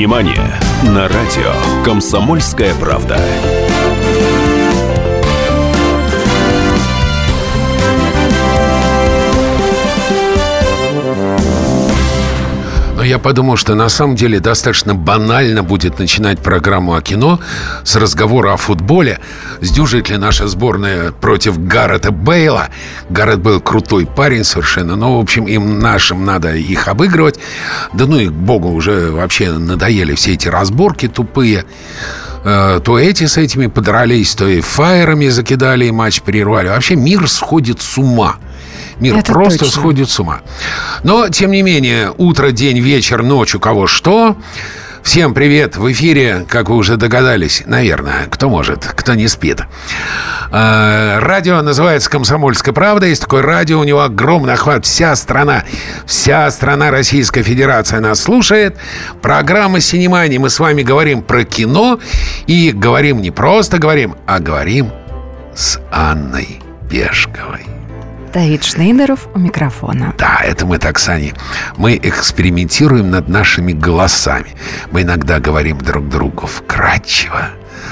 Внимание! 0.00 0.58
На 0.82 1.08
радио 1.08 1.52
«Комсомольская 1.84 2.74
правда». 2.76 3.20
Но 12.96 13.04
я 13.04 13.18
подумал, 13.18 13.56
что 13.56 13.74
на 13.74 13.90
самом 13.90 14.16
деле 14.16 14.40
достаточно 14.40 14.94
банально 14.94 15.62
будет 15.62 15.98
начинать 15.98 16.38
программу 16.38 16.94
о 16.94 17.02
кино 17.02 17.38
с 17.84 17.94
разговора 17.96 18.54
о 18.54 18.56
футболе. 18.56 18.79
Сдюжит 19.60 20.08
ли 20.08 20.16
наша 20.16 20.48
сборная 20.48 21.12
против 21.12 21.64
Гаррета 21.64 22.10
Бейла? 22.10 22.70
Гаррет 23.08 23.38
был 23.38 23.60
крутой 23.60 24.04
парень 24.04 24.42
совершенно. 24.42 24.96
Но, 24.96 25.18
в 25.18 25.20
общем, 25.20 25.46
им 25.46 25.78
нашим 25.78 26.24
надо 26.24 26.56
их 26.56 26.88
обыгрывать. 26.88 27.38
Да 27.92 28.06
ну 28.06 28.18
и 28.18 28.28
богу 28.28 28.70
уже 28.70 29.12
вообще 29.12 29.52
надоели 29.52 30.14
все 30.14 30.32
эти 30.32 30.48
разборки 30.48 31.06
тупые 31.06 31.64
э, 32.44 32.80
то 32.82 32.98
эти 32.98 33.26
с 33.26 33.36
этими 33.36 33.68
подрались, 33.68 34.34
то 34.34 34.48
и 34.48 34.60
фаерами 34.60 35.28
закидали, 35.28 35.84
и 35.84 35.92
матч 35.92 36.22
прервали. 36.22 36.68
Вообще 36.68 36.96
мир 36.96 37.28
сходит 37.28 37.80
с 37.82 37.96
ума. 37.96 38.36
Мир 38.98 39.16
Это 39.16 39.32
просто 39.32 39.60
точно. 39.60 39.80
сходит 39.80 40.10
с 40.10 40.18
ума. 40.18 40.40
Но, 41.04 41.28
тем 41.28 41.52
не 41.52 41.62
менее, 41.62 42.12
утро, 42.18 42.50
день, 42.50 42.80
вечер, 42.80 43.22
ночь, 43.22 43.54
у 43.54 43.60
кого 43.60 43.86
что. 43.86 44.36
Всем 45.02 45.34
привет! 45.34 45.76
В 45.76 45.90
эфире, 45.92 46.46
как 46.48 46.68
вы 46.68 46.76
уже 46.76 46.96
догадались, 46.96 47.62
наверное, 47.66 48.26
кто 48.30 48.48
может, 48.48 48.84
кто 48.84 49.14
не 49.14 49.28
спит. 49.28 49.62
Э, 50.52 51.18
Радио 51.18 51.62
называется 51.62 52.10
«Комсомольская 52.10 52.74
правда». 52.74 53.06
Есть 53.06 53.22
такое 53.22 53.42
радио, 53.42 53.80
у 53.80 53.84
него 53.84 54.02
огромный 54.02 54.54
охват. 54.54 54.84
Вся 54.84 55.16
страна, 55.16 55.64
вся 56.06 56.50
страна 56.50 56.90
Российской 56.90 57.42
Федерации 57.42 57.96
нас 57.96 58.20
слушает. 58.20 58.76
Программа 59.22 59.80
«Синемания». 59.80 60.38
Мы 60.38 60.50
с 60.50 60.60
вами 60.60 60.82
говорим 60.82 61.22
про 61.22 61.44
кино. 61.44 61.98
И 62.46 62.70
говорим 62.72 63.20
не 63.22 63.30
просто 63.30 63.78
говорим, 63.78 64.16
а 64.26 64.38
говорим 64.38 64.92
с 65.54 65.80
Анной 65.90 66.60
Пешковой. 66.90 67.79
Давид 68.32 68.64
Шнейдеров 68.64 69.28
у 69.34 69.38
микрофона. 69.38 70.14
Да, 70.18 70.40
это 70.44 70.66
мы 70.66 70.78
так, 70.78 70.98
Сани. 70.98 71.34
Мы 71.76 71.98
экспериментируем 72.02 73.10
над 73.10 73.28
нашими 73.28 73.72
голосами. 73.72 74.56
Мы 74.92 75.02
иногда 75.02 75.40
говорим 75.40 75.78
друг 75.78 76.08
другу 76.08 76.46
вкрадчиво. 76.46 77.48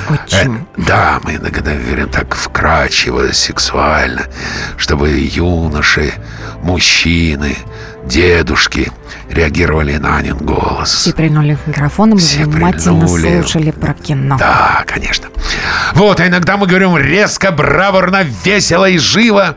Очень. 0.09 0.55
Э, 0.57 0.59
да, 0.77 1.21
мы 1.25 1.37
иногда 1.37 1.73
говорим 1.75 2.09
так 2.09 2.35
вкрадчиво, 2.35 3.33
сексуально, 3.33 4.23
чтобы 4.77 5.11
юноши, 5.11 6.13
мужчины, 6.63 7.57
дедушки 8.05 8.93
реагировали 9.29 9.97
на 9.97 10.17
Анин 10.19 10.37
голос. 10.39 10.93
Все 10.95 11.13
прильнули 11.13 11.57
к 11.57 11.67
микрофонам 11.67 12.17
и 12.19 12.21
Все 12.21 12.45
внимательно 12.45 13.01
прильнули. 13.07 13.41
слушали 13.43 13.71
про 13.73 13.93
кино. 13.95 14.37
Да, 14.39 14.85
конечно. 14.87 15.27
Вот, 15.95 16.21
а 16.21 16.27
иногда 16.29 16.57
мы 16.57 16.67
говорим 16.67 16.97
резко, 16.97 17.51
браворно, 17.51 18.23
весело 18.45 18.89
и 18.89 18.99
живо. 18.99 19.57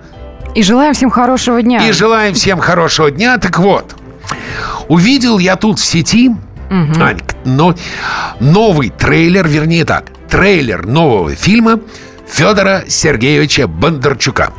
И 0.56 0.64
желаем 0.64 0.94
всем 0.94 1.10
хорошего 1.10 1.62
дня. 1.62 1.88
И 1.88 1.92
желаем 1.92 2.34
всем 2.34 2.60
хорошего 2.60 3.12
дня. 3.12 3.38
Так 3.38 3.60
вот, 3.60 3.96
увидел 4.88 5.40
я 5.40 5.56
тут 5.56 5.80
в 5.80 5.86
сети 5.86 6.32
Ань, 6.70 7.20
но 7.44 7.76
новый 8.40 8.90
трейлер, 8.90 9.48
вернее 9.48 9.84
так, 9.84 10.06
трейлер 10.30 10.86
нового 10.86 11.36
фильма 11.36 11.82
Федора 12.30 12.84
Сергеевича 12.88 13.68
Бондарчука. 13.68 14.54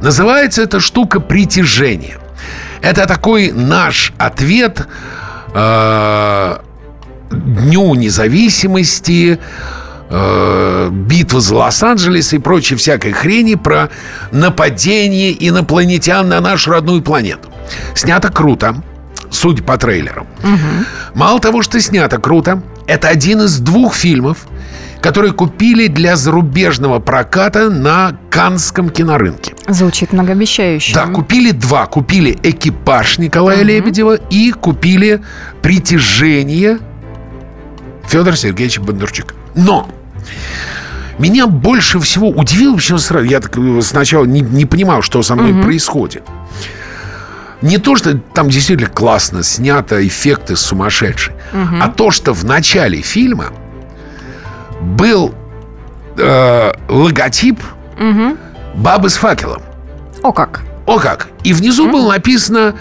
Называется 0.00 0.62
эта 0.62 0.80
штука 0.80 1.20
«Притяжение». 1.20 2.18
Это 2.80 3.06
такой 3.06 3.52
наш 3.52 4.12
ответ 4.16 4.86
э, 5.52 6.56
Дню 7.30 7.94
независимости, 7.94 9.38
э, 10.10 10.88
битва 10.90 11.40
за 11.40 11.54
Лос-Анджелес 11.54 12.32
и 12.32 12.38
прочей 12.38 12.76
всякой 12.76 13.12
хрени 13.12 13.54
про 13.54 13.90
нападение 14.32 15.34
инопланетян 15.48 16.28
на 16.28 16.40
нашу 16.40 16.70
родную 16.70 17.02
планету. 17.02 17.48
Снято 17.94 18.30
круто, 18.30 18.76
судя 19.30 19.62
по 19.62 19.76
трейлерам. 19.76 20.26
Мало 21.14 21.40
того, 21.40 21.62
что 21.62 21.80
снято 21.80 22.18
круто, 22.18 22.62
это 22.86 23.08
один 23.08 23.42
из 23.42 23.58
двух 23.58 23.94
фильмов, 23.94 24.46
которые 25.00 25.32
купили 25.32 25.86
для 25.86 26.16
зарубежного 26.16 26.98
проката 26.98 27.70
на 27.70 28.16
Канском 28.30 28.90
кинорынке. 28.90 29.54
Звучит 29.68 30.12
многообещающе. 30.12 30.94
Да, 30.94 31.06
купили 31.06 31.52
два. 31.52 31.86
Купили 31.86 32.36
«Экипаж» 32.42 33.18
Николая 33.18 33.62
Лебедева 33.62 34.16
и 34.16 34.50
купили 34.52 35.22
«Притяжение» 35.62 36.78
Федора 38.08 38.36
Сергеевича 38.36 38.80
Бондарчука. 38.80 39.34
Но 39.54 39.88
меня 41.18 41.46
больше 41.46 41.98
всего 42.00 42.28
удивило, 42.28 42.76
почему 42.76 42.98
сразу, 42.98 43.24
я 43.24 43.40
так 43.40 43.56
э, 43.58 43.80
сначала 43.82 44.24
не, 44.24 44.40
не 44.40 44.66
понимал, 44.66 45.02
что 45.02 45.22
со 45.22 45.34
мной 45.34 45.62
происходит. 45.62 46.22
Не 47.60 47.78
то, 47.78 47.96
что 47.96 48.16
там 48.16 48.48
действительно 48.48 48.88
классно 48.88 49.42
снято, 49.42 50.06
эффекты 50.06 50.54
сумасшедшие, 50.54 51.36
а 51.80 51.88
то, 51.88 52.12
что 52.12 52.32
в 52.32 52.44
начале 52.44 53.02
фильма 53.02 53.46
был 54.80 55.34
э, 56.16 56.72
логотип 56.88 57.60
бабы 58.74 59.10
с 59.10 59.16
факелом. 59.16 59.62
О 60.22 60.32
как. 60.32 60.62
О 60.86 60.98
как! 60.98 61.28
И 61.42 61.52
внизу 61.52 61.90
было 61.90 62.12
написано 62.12 62.74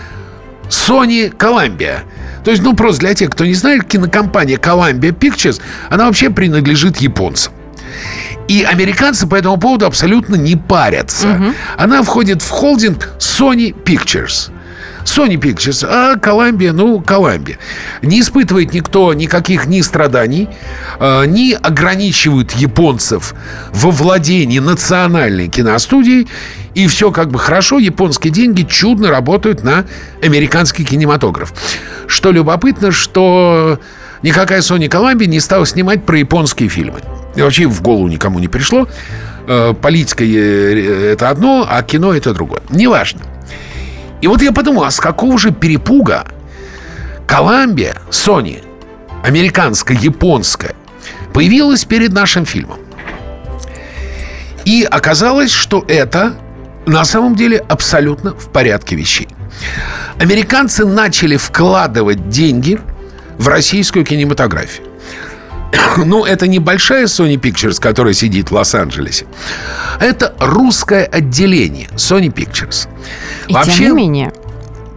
Sony 0.69 1.35
Columbia. 1.35 2.01
То 2.47 2.51
есть, 2.51 2.63
ну, 2.63 2.73
просто 2.73 3.01
для 3.01 3.13
тех, 3.13 3.31
кто 3.31 3.43
не 3.43 3.55
знает, 3.55 3.83
кинокомпания 3.83 4.55
Columbia 4.55 5.11
Pictures, 5.11 5.59
она 5.89 6.05
вообще 6.05 6.29
принадлежит 6.29 6.95
японцам. 6.95 7.51
И 8.47 8.63
американцы 8.63 9.27
по 9.27 9.35
этому 9.35 9.57
поводу 9.57 9.85
абсолютно 9.85 10.35
не 10.35 10.55
парятся. 10.55 11.27
Она 11.77 12.03
входит 12.03 12.41
в 12.41 12.49
холдинг 12.49 13.09
Sony 13.19 13.75
Pictures. 13.83 14.49
Sony 15.07 15.37
Pictures, 15.37 15.87
а 15.89 16.15
Columbia, 16.15 16.73
ну, 16.73 16.99
Columbia. 16.99 17.57
Не 18.01 18.19
испытывает 18.19 18.73
никто 18.73 19.13
никаких 19.13 19.65
ни 19.65 19.81
страданий, 19.81 20.49
э, 20.99 21.25
ни 21.25 21.53
ограничивают 21.53 22.51
японцев 22.51 23.33
во 23.71 23.89
владении 23.89 24.59
национальной 24.59 25.47
киностудией. 25.47 26.27
И 26.75 26.87
все 26.87 27.11
как 27.11 27.31
бы 27.31 27.39
хорошо, 27.39 27.79
японские 27.79 28.33
деньги 28.33 28.63
чудно 28.63 29.09
работают 29.09 29.63
на 29.63 29.85
американский 30.21 30.83
кинематограф. 30.83 31.53
Что 32.07 32.31
любопытно, 32.31 32.91
что 32.91 33.79
никакая 34.21 34.59
Sony 34.59 34.89
Columbia 34.89 35.25
не 35.25 35.39
стала 35.39 35.65
снимать 35.65 36.05
про 36.05 36.19
японские 36.19 36.67
фильмы. 36.67 36.99
И 37.35 37.41
вообще 37.41 37.65
в 37.65 37.81
голову 37.81 38.09
никому 38.09 38.39
не 38.39 38.49
пришло. 38.49 38.87
Э, 39.47 39.73
Политика 39.73 40.25
э, 40.25 41.13
это 41.13 41.29
одно, 41.29 41.65
а 41.67 41.81
кино 41.81 42.13
это 42.13 42.33
другое. 42.33 42.61
Неважно. 42.69 43.21
И 44.21 44.27
вот 44.27 44.41
я 44.41 44.51
подумал, 44.51 44.83
а 44.83 44.91
с 44.91 44.99
какого 44.99 45.37
же 45.37 45.51
перепуга 45.51 46.25
Columbia, 47.27 47.97
Sony, 48.09 48.63
американская, 49.23 49.97
японская, 49.97 50.75
появилась 51.33 51.85
перед 51.85 52.13
нашим 52.13 52.45
фильмом? 52.45 52.79
И 54.65 54.83
оказалось, 54.83 55.51
что 55.51 55.85
это 55.87 56.35
на 56.85 57.05
самом 57.05 57.35
деле 57.35 57.57
абсолютно 57.69 58.33
в 58.33 58.49
порядке 58.49 58.95
вещей. 58.95 59.27
Американцы 60.19 60.85
начали 60.85 61.37
вкладывать 61.37 62.29
деньги 62.29 62.79
в 63.37 63.47
российскую 63.47 64.03
кинематографию. 64.05 64.86
Ну, 65.97 66.25
это 66.25 66.47
небольшая 66.47 67.05
Sony 67.05 67.35
Pictures, 67.35 67.79
которая 67.79 68.13
сидит 68.13 68.51
в 68.51 68.53
Лос-Анджелесе. 68.53 69.25
Это 69.99 70.35
русское 70.39 71.05
отделение 71.05 71.87
Sony 71.95 72.31
Pictures. 72.31 72.87
И 73.47 73.53
тем 73.53 73.85
не 73.85 73.91
менее. 73.91 74.33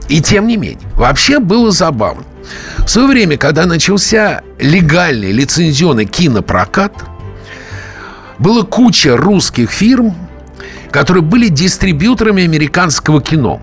И 0.08 0.20
тем 0.20 0.46
не 0.46 0.56
менее. 0.56 0.88
Вообще 0.96 1.38
было 1.38 1.70
забавно. 1.70 2.24
В 2.78 2.88
свое 2.88 3.08
время, 3.08 3.36
когда 3.36 3.66
начался 3.66 4.42
легальный 4.58 5.30
лицензионный 5.30 6.06
кинопрокат, 6.06 6.92
было 8.38 8.62
куча 8.62 9.16
русских 9.16 9.70
фирм, 9.70 10.16
которые 10.90 11.22
были 11.22 11.48
дистрибьюторами 11.48 12.42
американского 12.44 13.22
кино. 13.22 13.60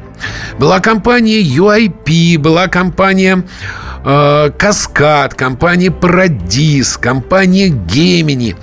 Была 0.58 0.80
компания 0.80 1.42
UIP, 1.42 2.38
была 2.38 2.68
компания 2.68 3.44
э, 4.08 4.52
Каскад, 4.58 5.34
компания 5.34 5.92
Парадис, 5.92 6.98
компания 6.98 7.68
Гемини. 7.68 8.56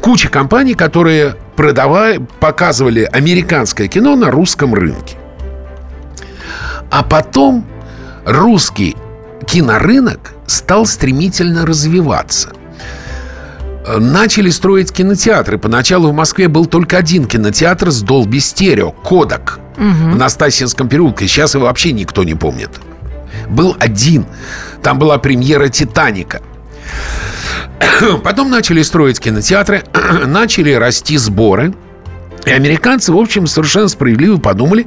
Куча 0.00 0.28
компаний, 0.28 0.74
которые 0.74 1.36
продавали, 1.56 2.24
показывали 2.38 3.02
американское 3.02 3.88
кино 3.88 4.14
на 4.14 4.30
русском 4.30 4.74
рынке. 4.74 5.16
А 6.90 7.02
потом 7.02 7.66
русский 8.24 8.94
кинорынок 9.46 10.34
стал 10.46 10.86
стремительно 10.86 11.66
развиваться. 11.66 12.50
Начали 13.98 14.50
строить 14.50 14.92
кинотеатры. 14.92 15.58
Поначалу 15.58 16.10
в 16.10 16.14
Москве 16.14 16.48
был 16.48 16.66
только 16.66 16.98
один 16.98 17.26
кинотеатр 17.26 17.90
с 17.90 18.02
Dolby 18.02 18.38
Stereo, 18.38 18.92
Кодак, 19.02 19.60
в 19.76 20.16
Настасьинском 20.16 20.88
переулке. 20.88 21.26
Сейчас 21.26 21.54
его 21.54 21.66
вообще 21.66 21.92
никто 21.92 22.24
не 22.24 22.34
помнит. 22.34 22.70
Был 23.48 23.76
один. 23.78 24.26
Там 24.82 24.98
была 24.98 25.18
премьера 25.18 25.68
«Титаника». 25.68 26.42
Потом 28.24 28.50
начали 28.50 28.82
строить 28.82 29.20
кинотеатры, 29.20 29.84
начали 30.26 30.72
расти 30.72 31.16
сборы– 31.16 31.74
и 32.46 32.50
американцы, 32.52 33.12
в 33.12 33.18
общем, 33.18 33.48
совершенно 33.48 33.88
справедливо 33.88 34.38
подумали... 34.38 34.86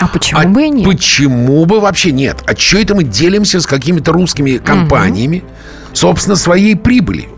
А 0.00 0.08
почему 0.08 0.40
а 0.40 0.44
бы 0.44 0.64
и 0.64 0.68
нет? 0.68 0.84
Почему 0.84 1.64
бы 1.64 1.78
вообще 1.78 2.10
нет? 2.10 2.38
А 2.46 2.56
что 2.56 2.78
это 2.78 2.96
мы 2.96 3.04
делимся 3.04 3.60
с 3.60 3.66
какими-то 3.66 4.10
русскими 4.10 4.56
компаниями, 4.56 5.38
угу. 5.38 5.46
собственно, 5.92 6.34
своей 6.34 6.74
прибылью? 6.74 7.28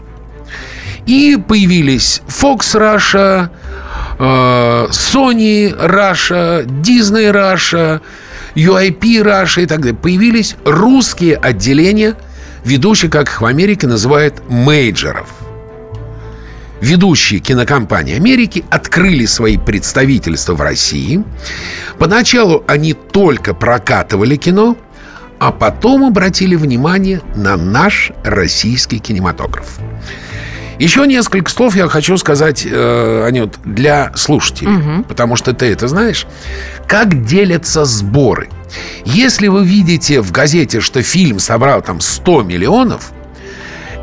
И 1.05 1.37
появились 1.37 2.23
Fox 2.29 2.61
Russia, 2.75 3.51
э, 4.19 4.87
Sony 4.91 5.79
Russia, 5.79 6.65
Disney 6.65 7.31
Russia, 7.31 8.01
UIP 8.59 9.01
Russia 9.23 9.63
и 9.63 9.67
так 9.67 9.81
далее. 9.81 9.97
Появились 9.97 10.57
русские 10.65 11.37
отделения, 11.37 12.15
ведущие, 12.65 13.11
как 13.11 13.29
их 13.29 13.41
в 13.41 13.47
Америке 13.47 13.87
называют, 13.87 14.43
мейджеров– 14.49 15.29
ведущие 16.81 17.41
кинокомпании 17.41 18.15
Америки 18.15 18.65
открыли 18.71 19.27
свои 19.27 19.57
представительства 19.57 20.55
в 20.55 20.61
России. 20.61 21.25
Поначалу 21.99 22.65
они 22.67 22.95
только 22.95 23.55
прокатывали 23.55 24.37
кино, 24.37 24.77
а 25.39 25.53
потом 25.53 26.05
обратили 26.05 26.57
внимание 26.57 27.21
на 27.37 27.57
наш 27.57 28.13
российский 28.25 28.99
кинематограф. 28.99 29.79
Еще 30.79 31.07
несколько 31.07 31.51
слов 31.51 31.75
я 31.75 31.89
хочу 31.89 32.17
сказать, 32.19 32.65
э, 32.65 33.25
Анют, 33.27 33.59
для 33.65 34.13
слушателей, 34.15 34.77
угу. 34.77 35.05
потому 35.05 35.35
что 35.35 35.53
ты 35.53 35.67
это 35.67 35.89
знаешь. 35.89 36.27
Как 36.87 37.25
делятся 37.27 37.85
сборы? 37.85 38.49
Если 39.05 39.49
вы 39.49 39.65
видите 39.65 40.21
в 40.21 40.31
газете, 40.31 40.81
что 40.81 41.03
фильм 41.03 41.41
собрал 41.41 41.83
там 41.83 42.01
100 42.01 42.43
миллионов, 42.43 43.13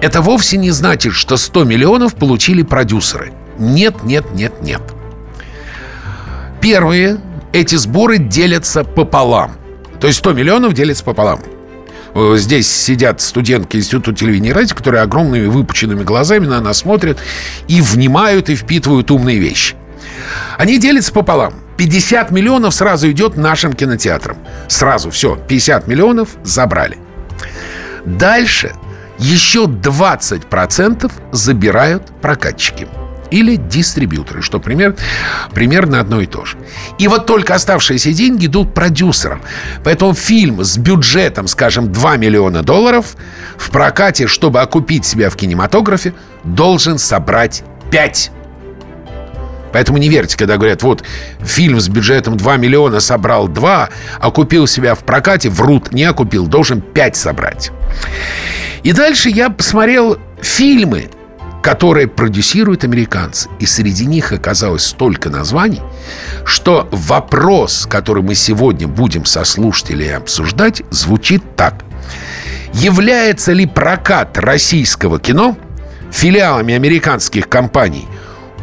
это 0.01 0.21
вовсе 0.21 0.57
не 0.57 0.71
значит, 0.71 1.13
что 1.13 1.37
100 1.37 1.63
миллионов 1.63 2.15
получили 2.15 2.61
продюсеры. 2.61 3.31
Нет, 3.57 4.03
нет, 4.03 4.33
нет, 4.33 4.61
нет. 4.61 4.81
Первые 6.59 7.19
эти 7.53 7.75
сборы 7.75 8.17
делятся 8.17 8.83
пополам. 8.83 9.53
То 10.01 10.07
есть 10.07 10.19
100 10.19 10.33
миллионов 10.33 10.73
делятся 10.73 11.05
пополам. 11.05 11.39
Э, 12.15 12.35
здесь 12.37 12.71
сидят 12.71 13.21
студентки 13.21 13.75
Института 13.77 14.13
телевидения 14.13 14.49
и 14.49 14.53
радио, 14.53 14.75
которые 14.75 15.03
огромными 15.03 15.47
выпученными 15.47 16.03
глазами 16.03 16.47
на 16.47 16.61
нас 16.61 16.79
смотрят 16.79 17.19
и 17.67 17.81
внимают 17.81 18.49
и 18.49 18.55
впитывают 18.55 19.11
умные 19.11 19.37
вещи. 19.37 19.75
Они 20.57 20.79
делятся 20.79 21.11
пополам. 21.11 21.53
50 21.77 22.31
миллионов 22.31 22.73
сразу 22.73 23.11
идет 23.11 23.35
нашим 23.35 23.73
кинотеатрам. 23.73 24.37
Сразу 24.69 25.11
все, 25.11 25.35
50 25.35 25.87
миллионов 25.87 26.29
забрали. 26.43 26.97
Дальше 28.05 28.73
еще 29.19 29.65
20% 29.65 31.11
забирают 31.31 32.13
прокатчики 32.21 32.87
или 33.35 33.57
дистрибьюторы, 33.57 34.41
что 34.41 34.59
пример, 34.59 34.95
примерно 35.53 35.99
одно 35.99 36.21
и 36.21 36.25
то 36.25 36.45
же. 36.45 36.57
И 36.97 37.09
вот 37.09 37.25
только 37.25 37.53
оставшиеся 37.53 38.13
деньги 38.13 38.45
идут 38.45 38.73
продюсерам. 38.73 39.41
Поэтому 39.83 40.13
фильм 40.13 40.63
с 40.63 40.77
бюджетом, 40.77 41.47
скажем, 41.47 41.91
2 41.91 42.15
миллиона 42.15 42.63
долларов 42.63 43.17
в 43.57 43.69
прокате, 43.71 44.27
чтобы 44.27 44.61
окупить 44.61 45.05
себя 45.05 45.29
в 45.29 45.35
кинематографе, 45.35 46.13
должен 46.45 46.97
собрать 46.97 47.63
5. 47.91 48.31
Поэтому 49.73 49.97
не 49.97 50.07
верьте, 50.07 50.37
когда 50.37 50.55
говорят, 50.55 50.81
вот 50.83 51.03
фильм 51.43 51.81
с 51.81 51.89
бюджетом 51.89 52.37
2 52.37 52.55
миллиона 52.55 53.01
собрал 53.01 53.49
2, 53.49 53.89
окупил 54.21 54.65
себя 54.65 54.95
в 54.95 54.99
прокате, 54.99 55.49
врут, 55.49 55.91
не 55.91 56.05
окупил, 56.05 56.47
должен 56.47 56.79
5 56.79 57.15
собрать. 57.17 57.71
И 58.83 58.93
дальше 58.93 59.27
я 59.27 59.49
посмотрел 59.49 60.19
фильмы, 60.41 61.09
которые 61.65 62.07
продюсируют 62.07 62.83
американцы. 62.83 63.49
И 63.59 63.65
среди 63.65 64.05
них 64.05 64.31
оказалось 64.31 64.85
столько 64.85 65.31
названий, 65.31 65.81
что 66.45 66.87
вопрос, 66.91 67.87
который 67.89 68.21
мы 68.21 68.35
сегодня 68.35 68.87
будем 68.87 69.25
со 69.25 69.43
слушателями 69.45 70.11
обсуждать, 70.11 70.83
звучит 70.91 71.41
так. 71.55 71.83
Является 72.71 73.51
ли 73.51 73.65
прокат 73.65 74.37
российского 74.37 75.19
кино 75.19 75.57
филиалами 76.11 76.75
американских 76.75 77.49
компаний 77.49 78.05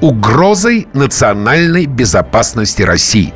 угрозой 0.00 0.86
национальной 0.92 1.86
безопасности 1.86 2.82
России? 2.82 3.34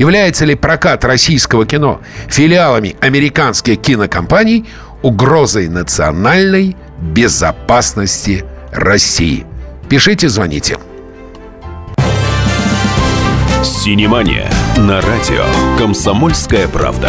Является 0.00 0.44
ли 0.44 0.56
прокат 0.56 1.04
российского 1.04 1.64
кино 1.64 2.00
филиалами 2.28 2.96
американских 3.00 3.80
кинокомпаний 3.80 4.66
угрозой 5.02 5.68
национальной 5.68 6.74
безопасности 6.98 8.30
России. 8.40 8.55
Пишите, 9.88 10.28
звоните. 10.28 10.76
Синемания 13.62 14.50
на 14.76 15.00
радио 15.00 15.44
«Комсомольская 15.78 16.68
правда». 16.68 17.08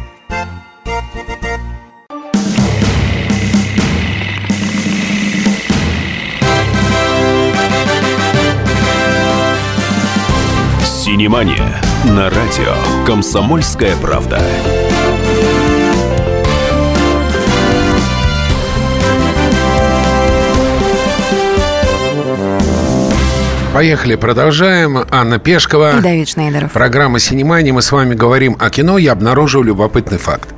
Внимание! 11.21 11.79
На 12.03 12.31
радио 12.31 12.73
«Комсомольская 13.05 13.95
правда». 13.97 14.41
Поехали, 23.71 24.15
продолжаем. 24.15 25.05
Анна 25.11 25.37
Пешкова. 25.37 25.99
И 25.99 26.01
Давид 26.01 26.27
Шнейдеров. 26.27 26.71
Программа 26.71 27.19
«Синемания». 27.19 27.71
Мы 27.71 27.83
с 27.83 27.91
вами 27.91 28.15
говорим 28.15 28.57
о 28.59 28.71
кино. 28.71 28.97
Я 28.97 29.11
обнаружил 29.11 29.61
любопытный 29.61 30.17
факт. 30.17 30.49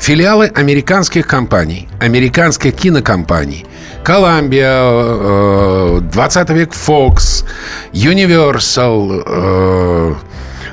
Филиалы 0.00 0.46
американских 0.46 1.26
компаний, 1.26 1.88
американских 2.00 2.74
кинокомпаний, 2.74 3.66
Columbia, 4.04 6.00
20 6.00 6.50
э, 6.50 6.54
век 6.54 6.72
Fox, 6.72 7.44
Universal, 7.92 9.22
э, 9.24 10.14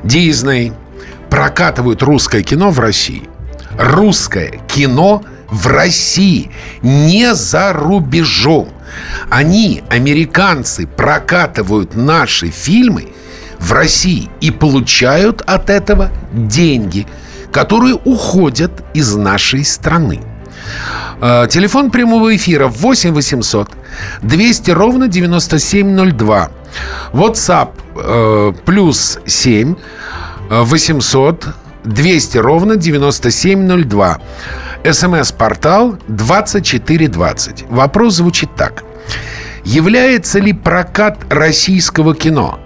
Disney 0.03 0.73
прокатывают 1.29 2.01
русское 2.01 2.41
кино 2.41 2.71
в 2.71 2.79
России. 2.79 3.29
Русское 3.77 4.59
кино 4.67 5.23
в 5.49 5.67
России, 5.67 6.51
не 6.81 7.33
за 7.33 7.73
рубежом. 7.73 8.69
Они, 9.29 9.83
американцы, 9.89 10.87
прокатывают 10.87 11.95
наши 11.95 12.49
фильмы 12.49 13.09
в 13.59 13.71
России 13.73 14.29
и 14.41 14.51
получают 14.51 15.41
от 15.41 15.69
этого 15.69 16.11
деньги, 16.31 17.05
которые 17.51 17.95
уходят 17.95 18.71
из 18.93 19.15
нашей 19.15 19.63
страны. 19.65 20.21
Э, 21.21 21.47
телефон 21.49 21.91
прямого 21.91 22.35
эфира 22.35 22.67
8 22.67 23.13
800 23.13 23.69
200 24.21 24.71
ровно 24.71 25.07
9702. 25.07 26.51
WhatsApp 27.13 27.69
э, 27.95 28.53
плюс 28.65 29.19
7 29.25 29.75
800 30.49 31.47
200 31.83 32.37
ровно 32.37 32.75
9702. 32.75 34.19
СМС-портал 34.83 35.97
2420. 36.07 37.65
Вопрос 37.69 38.15
звучит 38.15 38.55
так. 38.55 38.83
Является 39.65 40.39
ли 40.39 40.53
прокат 40.53 41.19
российского 41.29 42.15
кино 42.15 42.59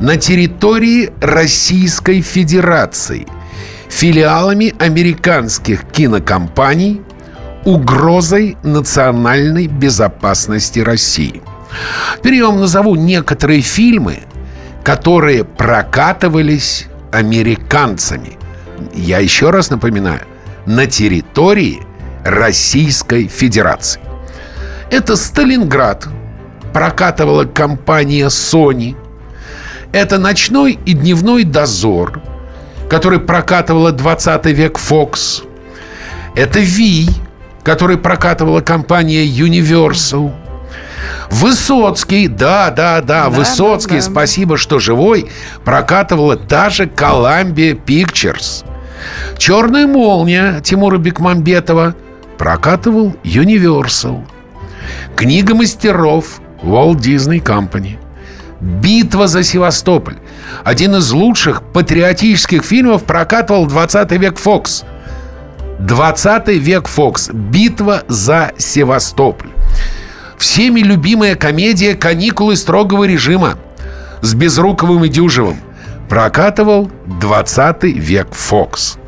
на 0.00 0.16
территории 0.16 1.12
Российской 1.20 2.20
Федерации 2.20 3.26
филиалами 3.94 4.74
американских 4.80 5.84
кинокомпаний 5.84 7.00
угрозой 7.64 8.56
национальной 8.64 9.68
безопасности 9.68 10.80
России? 10.80 11.42
Теперь 12.16 12.34
я 12.34 12.46
вам 12.46 12.60
назову 12.60 12.96
некоторые 12.96 13.60
фильмы, 13.60 14.18
которые 14.82 15.44
прокатывались 15.44 16.86
американцами. 17.12 18.36
Я 18.94 19.20
еще 19.20 19.50
раз 19.50 19.70
напоминаю, 19.70 20.22
на 20.66 20.86
территории 20.86 21.80
Российской 22.24 23.28
Федерации. 23.28 24.00
Это 24.90 25.14
Сталинград, 25.14 26.08
прокатывала 26.72 27.44
компания 27.44 28.26
Sony. 28.26 28.96
Это 29.92 30.18
«Ночной 30.18 30.78
и 30.84 30.94
дневной 30.94 31.44
дозор», 31.44 32.20
который 32.94 33.18
прокатывала 33.18 33.90
20 33.90 34.46
век 34.46 34.78
Fox. 34.78 35.42
Это 36.36 36.60
«Ви», 36.60 37.08
который 37.64 37.98
прокатывала 37.98 38.60
компания 38.60 39.26
Universal. 39.26 40.32
Высоцкий, 41.28 42.28
да, 42.28 42.70
да, 42.70 43.00
да, 43.00 43.24
да 43.24 43.30
Высоцкий, 43.30 43.96
да, 43.96 44.00
да. 44.00 44.12
спасибо, 44.12 44.56
что 44.56 44.78
живой, 44.78 45.28
прокатывала 45.64 46.36
даже 46.36 46.84
Columbia 46.84 47.76
Pictures. 47.84 48.64
Черная 49.38 49.88
молния 49.88 50.60
Тимура 50.62 50.98
Бекмамбетова 50.98 51.96
прокатывал 52.38 53.16
Universal. 53.24 54.24
Книга 55.16 55.56
мастеров 55.56 56.40
Walt 56.62 56.98
Disney 56.98 57.42
Company. 57.42 57.98
Битва 58.60 59.26
за 59.26 59.42
Севастополь. 59.42 60.18
Один 60.64 60.96
из 60.96 61.10
лучших 61.12 61.62
патриотических 61.62 62.62
фильмов 62.62 63.04
прокатывал 63.04 63.66
20 63.66 64.10
век 64.12 64.38
Фокс. 64.38 64.84
20 65.78 66.48
век 66.48 66.88
Фокс. 66.88 67.30
Битва 67.30 68.02
за 68.08 68.52
Севастополь. 68.56 69.50
Всеми 70.38 70.80
любимая 70.80 71.36
комедия 71.36 71.94
«Каникулы 71.94 72.56
строгого 72.56 73.04
режима» 73.04 73.58
с 74.20 74.34
Безруковым 74.34 75.04
и 75.04 75.08
Дюжевым 75.08 75.56
прокатывал 76.08 76.90
20 77.06 77.84
век 77.84 78.28
Фокс. 78.32 78.98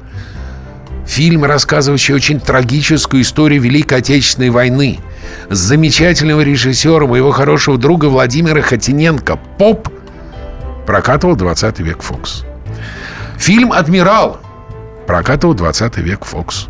Фильм, 1.07 1.45
рассказывающий 1.45 2.15
очень 2.15 2.41
трагическую 2.41 3.23
историю 3.23 3.63
Великой 3.63 3.99
Отечественной 3.99 4.51
войны 4.51 4.99
с 5.49 5.57
замечательного 5.57 6.41
режиссера, 6.41 7.07
моего 7.07 7.31
хорошего 7.31 7.79
друга 7.79 8.07
Владимира 8.07 8.61
Хотиненко 8.61 9.39
«Поп» 9.59 9.89
прокатывал 10.87 11.37
20 11.37 11.81
век 11.81 12.03
Фокс. 12.03 12.45
Фильм 13.37 13.73
«Адмирал» 13.73 14.41
прокатывал 15.07 15.55
20 15.55 15.99
век 15.99 16.25
Фокс. 16.25 16.69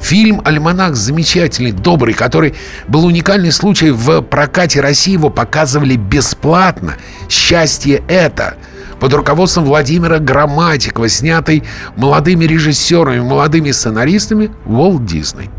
Фильм 0.00 0.40
«Альманах» 0.44 0.96
замечательный, 0.96 1.72
добрый, 1.72 2.14
который 2.14 2.54
был 2.88 3.04
уникальный 3.04 3.52
случай 3.52 3.90
в 3.90 4.22
прокате 4.22 4.80
России. 4.80 5.12
Его 5.12 5.30
показывали 5.30 5.96
бесплатно. 5.96 6.94
«Счастье 7.28 8.02
это» 8.08 8.56
под 8.98 9.14
руководством 9.14 9.64
Владимира 9.64 10.18
Грамматикова, 10.18 11.08
снятый 11.08 11.64
молодыми 11.96 12.44
режиссерами, 12.44 13.20
молодыми 13.20 13.70
сценаристами 13.70 14.50
Уолт 14.66 15.06
Дисней. 15.06 15.50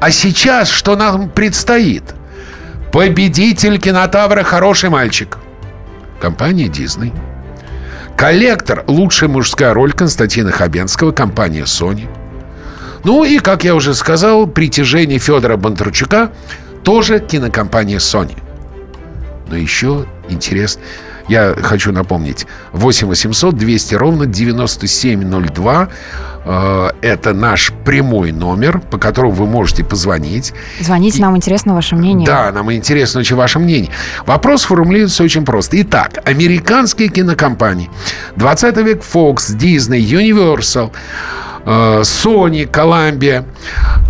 А 0.00 0.10
сейчас 0.10 0.68
что 0.68 0.96
нам 0.96 1.28
предстоит? 1.28 2.02
Победитель 2.92 3.78
кинотавра 3.78 4.42
«Хороший 4.42 4.90
мальчик». 4.90 5.38
Компания 6.20 6.68
«Дисней». 6.68 7.12
Коллектор 8.16 8.84
«Лучшая 8.86 9.28
мужская 9.28 9.74
роль» 9.74 9.92
Константина 9.92 10.52
Хабенского, 10.52 11.12
компания 11.12 11.64
Sony. 11.64 12.08
Ну 13.02 13.24
и, 13.24 13.38
как 13.38 13.64
я 13.64 13.74
уже 13.74 13.94
сказал, 13.94 14.46
«Притяжение» 14.46 15.18
Федора 15.18 15.56
Бондарчука 15.56 16.32
тоже 16.84 17.18
кинокомпания 17.18 17.98
Sony. 17.98 18.36
Но 19.48 19.56
еще 19.56 20.06
интересно, 20.28 20.82
я 21.28 21.54
хочу 21.62 21.92
напомнить, 21.92 22.46
8 22.72 23.08
800 23.08 23.56
200 23.56 23.94
ровно 23.94 24.26
9702. 24.26 25.88
Э, 26.44 26.90
это 27.00 27.32
наш 27.32 27.72
прямой 27.84 28.32
номер, 28.32 28.80
по 28.90 28.98
которому 28.98 29.32
вы 29.32 29.46
можете 29.46 29.84
позвонить. 29.84 30.52
Звоните, 30.80 31.18
И... 31.18 31.22
нам 31.22 31.36
интересно 31.36 31.74
ваше 31.74 31.96
мнение. 31.96 32.26
Да, 32.26 32.52
нам 32.52 32.72
интересно 32.72 33.20
очень 33.20 33.36
ваше 33.36 33.58
мнение. 33.58 33.90
Вопрос 34.26 34.64
формулируется 34.64 35.24
очень 35.24 35.44
просто. 35.44 35.80
Итак, 35.82 36.18
американские 36.24 37.08
кинокомпании. 37.08 37.90
20 38.36 38.76
век 38.78 39.02
Fox, 39.02 39.56
Disney, 39.56 40.00
Universal, 40.00 40.92
э, 41.64 42.00
Sony, 42.02 42.70
Columbia 42.70 43.44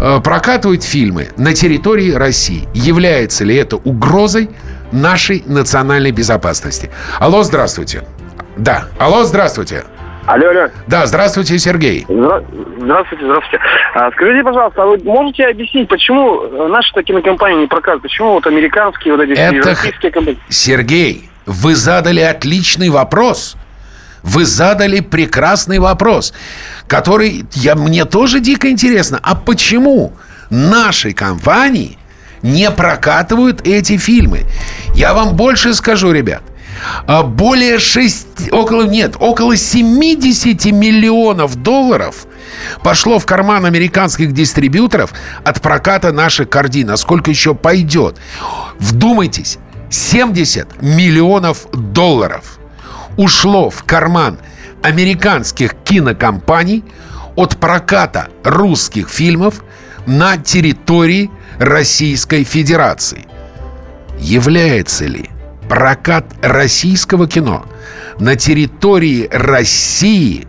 э, 0.00 0.20
прокатывают 0.22 0.82
фильмы 0.82 1.28
на 1.36 1.54
территории 1.54 2.10
России. 2.12 2.68
Является 2.74 3.44
ли 3.44 3.54
это 3.54 3.76
угрозой 3.76 4.50
нашей 4.94 5.42
национальной 5.46 6.12
безопасности. 6.12 6.90
Алло, 7.18 7.42
здравствуйте. 7.42 8.04
Да, 8.56 8.84
алло, 8.98 9.24
здравствуйте. 9.24 9.84
Алло, 10.26 10.48
алло. 10.48 10.68
Да, 10.86 11.04
здравствуйте, 11.06 11.58
Сергей. 11.58 12.06
Здравствуйте, 12.08 13.24
здравствуйте. 13.24 13.58
А, 13.94 14.10
скажите, 14.12 14.42
пожалуйста, 14.42 14.82
а 14.82 14.86
вы 14.86 14.98
можете 15.04 15.46
объяснить, 15.46 15.88
почему 15.88 16.68
наши 16.68 16.90
кинокомпании 17.02 17.62
не 17.62 17.66
прокатывают? 17.66 18.02
Почему 18.02 18.32
вот 18.32 18.46
американские, 18.46 19.16
вот 19.16 19.22
эти 19.22 19.32
Это... 19.38 19.68
российские 19.68 20.12
компании? 20.12 20.40
Сергей, 20.48 21.28
вы 21.44 21.74
задали 21.74 22.20
отличный 22.20 22.88
вопрос. 22.88 23.56
Вы 24.22 24.46
задали 24.46 25.00
прекрасный 25.00 25.78
вопрос, 25.78 26.32
который 26.86 27.44
я, 27.52 27.74
мне 27.74 28.06
тоже 28.06 28.40
дико 28.40 28.70
интересно. 28.70 29.20
А 29.22 29.34
почему 29.34 30.14
наши 30.48 31.12
компании 31.12 31.98
не 32.44 32.70
прокатывают 32.70 33.66
эти 33.66 33.96
фильмы. 33.96 34.44
Я 34.94 35.14
вам 35.14 35.34
больше 35.34 35.74
скажу, 35.74 36.12
ребят. 36.12 36.42
А 37.06 37.22
более 37.22 37.78
6, 37.78 38.52
около, 38.52 38.82
нет, 38.82 39.16
около 39.18 39.56
70 39.56 40.66
миллионов 40.66 41.56
долларов 41.56 42.26
пошло 42.82 43.18
в 43.18 43.24
карман 43.24 43.64
американских 43.64 44.32
дистрибьюторов 44.32 45.12
от 45.42 45.62
проката 45.62 46.12
наших 46.12 46.50
картин. 46.50 46.90
А 46.90 46.96
сколько 46.98 47.30
еще 47.30 47.54
пойдет? 47.54 48.18
Вдумайтесь, 48.78 49.58
70 49.88 50.82
миллионов 50.82 51.66
долларов 51.72 52.58
ушло 53.16 53.70
в 53.70 53.84
карман 53.84 54.38
американских 54.82 55.74
кинокомпаний 55.84 56.84
от 57.36 57.56
проката 57.56 58.28
русских 58.42 59.08
фильмов 59.08 59.63
на 60.06 60.36
территории 60.36 61.30
Российской 61.58 62.44
Федерации. 62.44 63.26
Является 64.18 65.06
ли 65.06 65.30
прокат 65.68 66.26
российского 66.42 67.26
кино 67.26 67.64
на 68.18 68.36
территории 68.36 69.28
России 69.30 70.46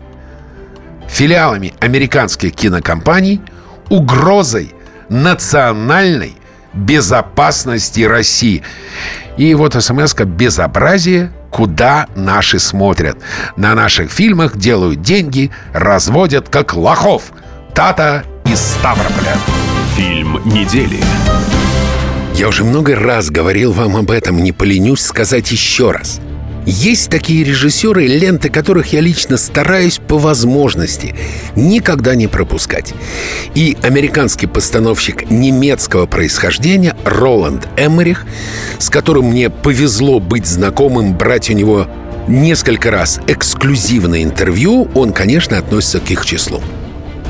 филиалами 1.08 1.74
американских 1.80 2.52
кинокомпаний 2.54 3.40
угрозой 3.88 4.74
национальной 5.08 6.36
безопасности 6.72 8.02
России. 8.02 8.62
И 9.36 9.54
вот 9.54 9.74
смс 9.82 10.14
«Безобразие. 10.14 11.32
Куда 11.50 12.06
наши 12.14 12.58
смотрят?» 12.58 13.18
На 13.56 13.74
наших 13.74 14.10
фильмах 14.10 14.56
делают 14.56 15.00
деньги, 15.00 15.50
разводят 15.72 16.48
как 16.48 16.74
лохов. 16.74 17.32
Тата 17.74 18.24
из 18.56 18.60
Ставрополя. 18.60 19.36
Фильм 19.96 20.40
недели. 20.46 20.98
Я 22.34 22.48
уже 22.48 22.64
много 22.64 22.96
раз 22.96 23.28
говорил 23.28 23.72
вам 23.72 23.96
об 23.96 24.10
этом, 24.10 24.42
не 24.42 24.52
поленюсь 24.52 25.02
сказать 25.02 25.52
еще 25.52 25.90
раз. 25.90 26.20
Есть 26.64 27.10
такие 27.10 27.44
режиссеры, 27.44 28.06
ленты 28.06 28.48
которых 28.48 28.94
я 28.94 29.00
лично 29.00 29.36
стараюсь 29.36 29.98
по 29.98 30.16
возможности 30.16 31.14
никогда 31.54 32.14
не 32.14 32.28
пропускать. 32.28 32.94
И 33.54 33.76
американский 33.82 34.46
постановщик 34.46 35.30
немецкого 35.30 36.06
происхождения 36.06 36.96
Роланд 37.04 37.68
Эммерих, 37.76 38.24
с 38.78 38.88
которым 38.88 39.26
мне 39.26 39.50
повезло 39.50 40.18
быть 40.18 40.46
знакомым, 40.46 41.14
брать 41.14 41.50
у 41.50 41.52
него 41.52 41.86
несколько 42.26 42.90
раз 42.90 43.20
эксклюзивное 43.26 44.22
интервью, 44.22 44.88
он, 44.94 45.12
конечно, 45.12 45.58
относится 45.58 46.00
к 46.00 46.10
их 46.10 46.24
числу. 46.24 46.62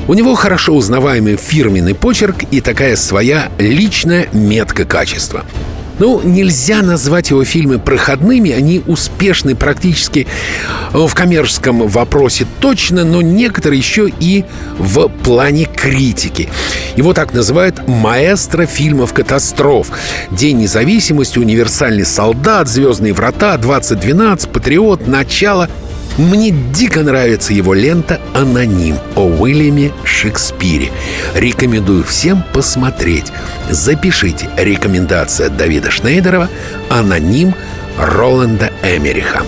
У 0.07 0.13
него 0.13 0.35
хорошо 0.35 0.73
узнаваемый 0.73 1.35
фирменный 1.35 1.93
почерк 1.93 2.43
и 2.49 2.61
такая 2.61 2.95
своя 2.95 3.51
личная 3.57 4.27
метка 4.31 4.85
качества. 4.85 5.43
Ну, 5.99 6.21
нельзя 6.23 6.81
назвать 6.81 7.31
его 7.31 7.43
фильмы 7.43 7.79
проходными, 7.79 8.51
они 8.51 8.83
успешны 8.85 9.55
практически 9.55 10.27
в 10.93 11.11
коммерческом 11.13 11.87
вопросе 11.87 12.45
точно, 12.61 13.03
но 13.03 13.21
некоторые 13.21 13.79
еще 13.79 14.07
и 14.19 14.45
в 14.77 15.09
плане 15.09 15.65
критики. 15.65 16.49
Его 16.95 17.13
так 17.13 17.33
называют 17.33 17.87
маэстро 17.87 18.67
фильмов 18.67 19.11
катастроф. 19.13 19.89
День 20.31 20.59
независимости, 20.59 21.39
универсальный 21.39 22.05
солдат, 22.05 22.67
Звездные 22.67 23.13
врата, 23.13 23.57
2012, 23.57 24.49
Патриот, 24.49 25.07
начало. 25.07 25.67
Мне 26.17 26.49
дико 26.49 27.03
нравится 27.03 27.53
его 27.53 27.75
лента 27.75 28.19
«Аноним» 28.33 28.95
о 29.15 29.27
Уильяме 29.27 29.91
Шекспире. 30.03 30.89
Рекомендую 31.35 32.03
всем 32.03 32.43
посмотреть. 32.53 33.31
Запишите 33.69 34.49
рекомендация 34.57 35.49
Давида 35.49 35.91
Шнейдерова 35.91 36.49
«Аноним» 36.89 37.53
Роланда 37.99 38.71
Эмериха. 38.81 39.43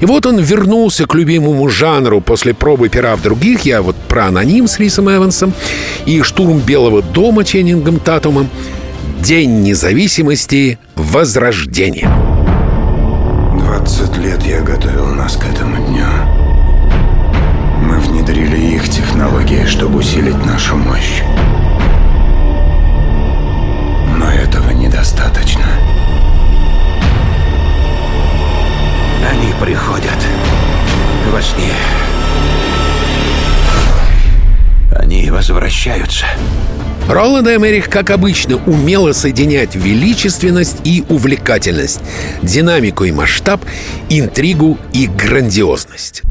И 0.00 0.06
вот 0.06 0.26
он 0.26 0.38
вернулся 0.38 1.06
к 1.06 1.14
любимому 1.14 1.68
жанру 1.68 2.20
после 2.20 2.54
пробы 2.54 2.88
пера 2.88 3.16
в 3.16 3.22
других. 3.22 3.62
Я 3.62 3.82
вот 3.82 3.96
про 3.96 4.26
«Аноним» 4.26 4.68
с 4.68 4.78
Рисом 4.78 5.10
Эвансом 5.10 5.52
и 6.04 6.22
«Штурм 6.22 6.60
Белого 6.60 7.02
дома» 7.02 7.44
Ченнингом 7.44 7.98
Татумом. 7.98 8.48
День 9.20 9.62
независимости 9.62 10.78
Возрождение. 10.94 12.08
20 13.58 14.16
лет 14.18 14.42
я 14.44 14.60
готовил 14.62 15.06
нас 15.06 15.36
к 15.36 15.44
этому 15.44 15.75
технологии, 19.16 19.64
чтобы 19.64 20.00
усилить 20.00 20.44
нашу 20.44 20.76
мощь. 20.76 21.22
Но 24.18 24.30
этого 24.30 24.72
недостаточно. 24.72 25.64
Они 29.30 29.54
приходят 29.58 30.18
во 31.32 31.40
сне. 31.40 31.72
Они 34.94 35.30
возвращаются. 35.30 36.26
Роланд 37.08 37.48
Эмерих, 37.48 37.88
как 37.88 38.10
обычно, 38.10 38.56
умело 38.66 39.12
соединять 39.12 39.76
величественность 39.76 40.78
и 40.84 41.04
увлекательность, 41.08 42.00
динамику 42.42 43.04
и 43.04 43.12
масштаб, 43.12 43.64
интригу 44.10 44.76
и 44.92 45.06
грандиозность. 45.06 46.22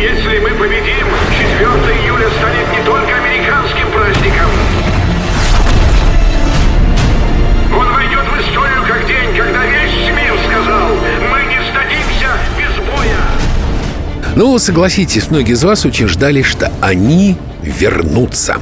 Если 0.00 0.38
мы 0.40 0.50
победим, 0.50 1.06
4 1.30 2.02
июля 2.02 2.28
станет 2.30 2.70
не 2.78 2.84
только 2.84 3.16
американским 3.16 3.90
праздником. 3.92 4.50
Он 7.74 7.92
войдет 7.92 8.24
в 8.24 8.40
историю 8.40 8.84
как 8.86 9.06
день, 9.06 9.36
когда 9.36 9.64
весь 9.64 10.08
мир 10.10 10.34
сказал, 10.46 10.88
мы 11.30 11.44
не 11.44 11.60
сдадимся 11.70 12.30
без 12.58 12.76
боя. 12.84 14.34
Ну, 14.36 14.58
согласитесь, 14.58 15.30
многие 15.30 15.52
из 15.52 15.64
вас 15.64 15.86
очень 15.86 16.08
ждали, 16.08 16.42
что 16.42 16.70
они 16.82 17.36
вернутся. 17.66 18.56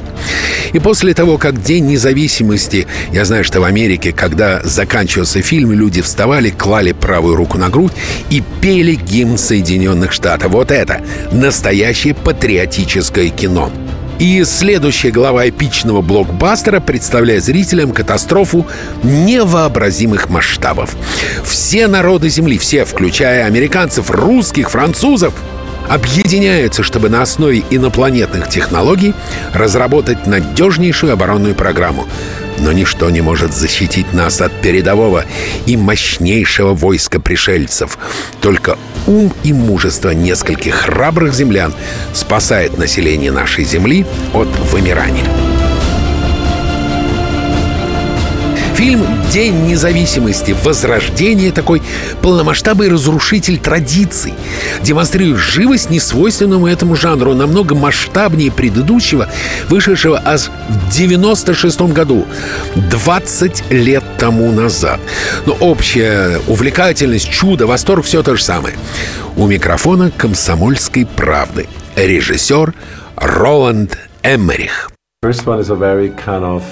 И 0.73 0.79
после 0.79 1.13
того, 1.13 1.37
как 1.37 1.61
День 1.61 1.85
независимости, 1.85 2.87
я 3.11 3.25
знаю, 3.25 3.43
что 3.43 3.61
в 3.61 3.63
Америке, 3.63 4.11
когда 4.11 4.61
заканчивался 4.63 5.41
фильм, 5.41 5.71
люди 5.71 6.01
вставали, 6.01 6.49
клали 6.49 6.91
правую 6.91 7.35
руку 7.35 7.57
на 7.57 7.69
грудь 7.69 7.93
и 8.29 8.43
пели 8.61 8.95
гимн 8.95 9.37
Соединенных 9.37 10.11
Штатов. 10.11 10.51
Вот 10.51 10.71
это 10.71 11.01
настоящее 11.31 12.13
патриотическое 12.13 13.29
кино. 13.29 13.71
И 14.19 14.45
следующая 14.45 15.11
глава 15.11 15.49
эпичного 15.49 16.01
блокбастера 16.01 16.79
представляет 16.79 17.43
зрителям 17.43 17.91
катастрофу 17.91 18.65
невообразимых 19.03 20.29
масштабов. 20.29 20.95
Все 21.43 21.87
народы 21.87 22.29
Земли, 22.29 22.57
все, 22.57 22.85
включая 22.85 23.45
американцев, 23.45 24.09
русских, 24.09 24.71
французов, 24.71 25.33
объединяются, 25.89 26.83
чтобы 26.83 27.09
на 27.09 27.21
основе 27.21 27.63
инопланетных 27.69 28.49
технологий 28.49 29.13
разработать 29.53 30.27
надежнейшую 30.27 31.13
оборонную 31.13 31.55
программу. 31.55 32.07
Но 32.59 32.71
ничто 32.71 33.09
не 33.09 33.21
может 33.21 33.53
защитить 33.53 34.13
нас 34.13 34.41
от 34.41 34.51
передового 34.61 35.25
и 35.65 35.75
мощнейшего 35.75 36.73
войска 36.73 37.19
пришельцев. 37.19 37.97
Только 38.41 38.77
ум 39.07 39.33
и 39.43 39.51
мужество 39.53 40.11
нескольких 40.11 40.75
храбрых 40.75 41.33
землян 41.33 41.73
спасает 42.13 42.77
население 42.77 43.31
нашей 43.31 43.65
Земли 43.65 44.05
от 44.33 44.47
вымирания. 44.71 45.54
Фильм 48.75 49.05
«День 49.31 49.67
независимости. 49.67 50.53
Возрождение»— 50.65 51.51
такой 51.53 51.81
полномасштабный 52.21 52.89
разрушитель 52.89 53.57
традиций. 53.57 54.33
Демонстрирует 54.81 55.37
живость, 55.37 55.89
несвойственному 55.89 56.67
этому 56.67 56.97
жанру, 56.97 57.33
намного 57.33 57.73
масштабнее 57.73 58.51
предыдущего, 58.51 59.29
вышедшего 59.69 60.21
аж 60.25 60.49
в 60.67 60.91
96 60.91 61.93
году, 61.93 62.25
20 62.75 63.71
лет 63.71 64.03
тому 64.17 64.51
назад. 64.51 64.99
Но 65.45 65.53
общая 65.53 66.41
увлекательность, 66.47 67.29
чудо, 67.31 67.67
восторг— 67.67 68.03
все 68.05 68.23
то 68.23 68.35
же 68.35 68.43
самое. 68.43 68.75
У 69.37 69.47
микрофона 69.47 70.11
«Комсомольской 70.11 71.05
правды» 71.05 71.67
режиссер 71.95 72.73
Роланд 73.15 73.97
Эммерих. 74.21 74.91
First 75.23 75.45
one 75.45 75.59
is 75.61 75.69
a 75.69 75.75
very 75.75 76.09
kind 76.09 76.43
of 76.43 76.63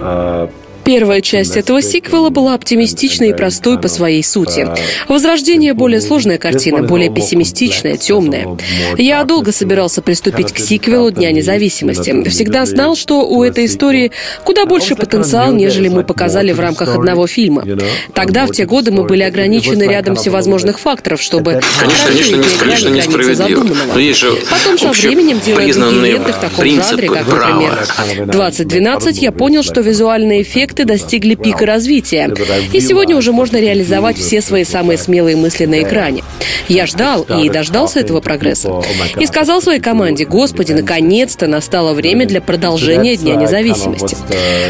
uh, 0.00 0.48
Первая 0.88 1.20
часть 1.20 1.58
этого 1.58 1.82
сиквела 1.82 2.30
была 2.30 2.54
оптимистичной 2.54 3.28
и 3.28 3.32
простой 3.34 3.78
по 3.78 3.88
своей 3.88 4.24
сути. 4.24 4.66
Возрождение— 5.06 5.74
более 5.74 6.00
сложная 6.00 6.38
картина, 6.38 6.82
более 6.82 7.12
пессимистичная, 7.12 7.98
темная. 7.98 8.56
Я 8.96 9.22
долго 9.24 9.52
собирался 9.52 10.00
приступить 10.00 10.50
к 10.50 10.56
сиквелу 10.56 11.10
Дня 11.10 11.30
независимости. 11.30 12.26
Всегда 12.30 12.64
знал, 12.64 12.96
что 12.96 13.28
у 13.28 13.44
этой 13.44 13.66
истории 13.66 14.12
куда 14.44 14.64
больше 14.64 14.96
потенциал, 14.96 15.52
нежели 15.52 15.88
мы 15.88 16.04
показали 16.04 16.52
в 16.52 16.58
рамках 16.58 16.94
одного 16.94 17.26
фильма. 17.26 17.66
Тогда, 18.14 18.46
в 18.46 18.52
те 18.52 18.64
годы, 18.64 18.90
мы 18.90 19.04
были 19.04 19.24
ограничены 19.24 19.82
рядом 19.82 20.16
всевозможных 20.16 20.78
факторов, 20.78 21.20
чтобы 21.20 21.60
Конечно, 21.78 22.06
конечно, 22.08 22.36
не, 22.36 22.58
конечно, 22.58 22.88
несправедливо. 22.88 23.66
Но 23.92 24.00
есть 24.00 24.20
же 24.20 24.32
Потом 24.50 24.78
со 24.78 24.92
временем, 24.92 25.38
делая 25.44 25.70
другие 25.70 26.12
ленты 26.12 26.32
в 26.32 26.38
таком 26.38 26.64
жанре, 26.64 27.08
как, 27.08 27.26
например, 27.28 28.26
2012, 28.32 29.20
я 29.20 29.32
понял, 29.32 29.62
что 29.62 29.82
визуальные 29.82 30.40
эффекты 30.40 30.77
достигли 30.84 31.34
пика 31.34 31.66
развития. 31.66 32.32
И 32.72 32.80
сегодня 32.80 33.16
уже 33.16 33.32
можно 33.32 33.56
реализовать 33.58 34.18
все 34.18 34.40
свои 34.40 34.64
самые 34.64 34.98
смелые 34.98 35.36
мысли 35.36 35.66
на 35.66 35.82
экране. 35.82 36.22
Я 36.68 36.86
ждал 36.86 37.22
и 37.22 37.48
дождался 37.48 38.00
этого 38.00 38.20
прогресса. 38.20 38.82
И 39.18 39.26
сказал 39.26 39.62
своей 39.62 39.80
команде, 39.80 40.24
господи, 40.24 40.72
наконец-то 40.72 41.46
настало 41.46 41.94
время 41.94 42.26
для 42.26 42.40
продолжения 42.40 43.16
Дня 43.16 43.34
независимости. 43.36 44.16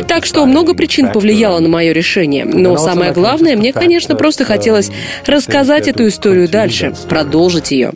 Так 0.06 0.24
что 0.24 0.46
много 0.46 0.74
причин 0.74 1.12
повлияло 1.12 1.58
на 1.58 1.68
мое 1.68 1.92
решение. 1.92 2.44
Но 2.44 2.76
самое 2.76 3.12
главное, 3.12 3.56
мне, 3.56 3.72
конечно, 3.72 4.14
просто 4.14 4.44
хотелось 4.44 4.90
рассказать 5.26 5.88
эту 5.88 6.08
историю 6.08 6.48
дальше, 6.48 6.94
продолжить 7.08 7.70
ее. 7.70 7.92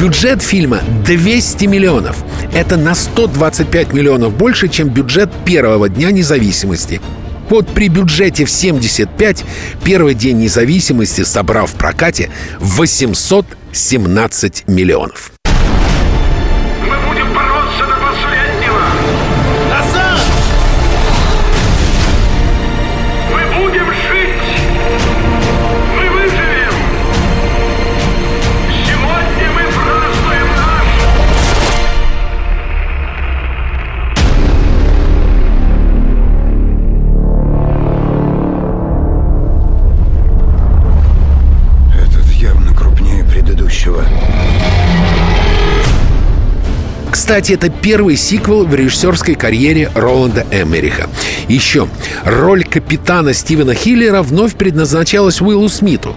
Бюджет 0.00 0.42
фильма 0.42 0.80
200 1.06 1.66
миллионов. 1.66 2.24
Это 2.54 2.76
на 2.76 2.94
125 2.94 3.92
миллионов 3.92 4.36
больше, 4.36 4.68
чем 4.68 4.88
бюджет 4.88 5.30
первого 5.44 5.88
дня 5.88 6.10
независимости. 6.10 7.00
Вот 7.50 7.68
при 7.68 7.88
бюджете 7.88 8.44
в 8.44 8.50
75 8.50 9.44
первый 9.84 10.14
день 10.14 10.38
независимости 10.38 11.24
собрал 11.24 11.66
в 11.66 11.74
прокате 11.74 12.30
817 12.60 14.68
миллионов. 14.68 15.32
Кстати, 47.30 47.52
это 47.52 47.70
первый 47.70 48.16
сиквел 48.16 48.64
в 48.64 48.74
режиссерской 48.74 49.36
карьере 49.36 49.88
Роланда 49.94 50.44
Эмериха. 50.50 51.08
Еще, 51.46 51.88
роль 52.24 52.64
капитана 52.64 53.34
Стивена 53.34 53.72
Хиллера 53.72 54.22
вновь 54.22 54.56
предназначалась 54.56 55.40
Уиллу 55.40 55.68
Смиту. 55.68 56.16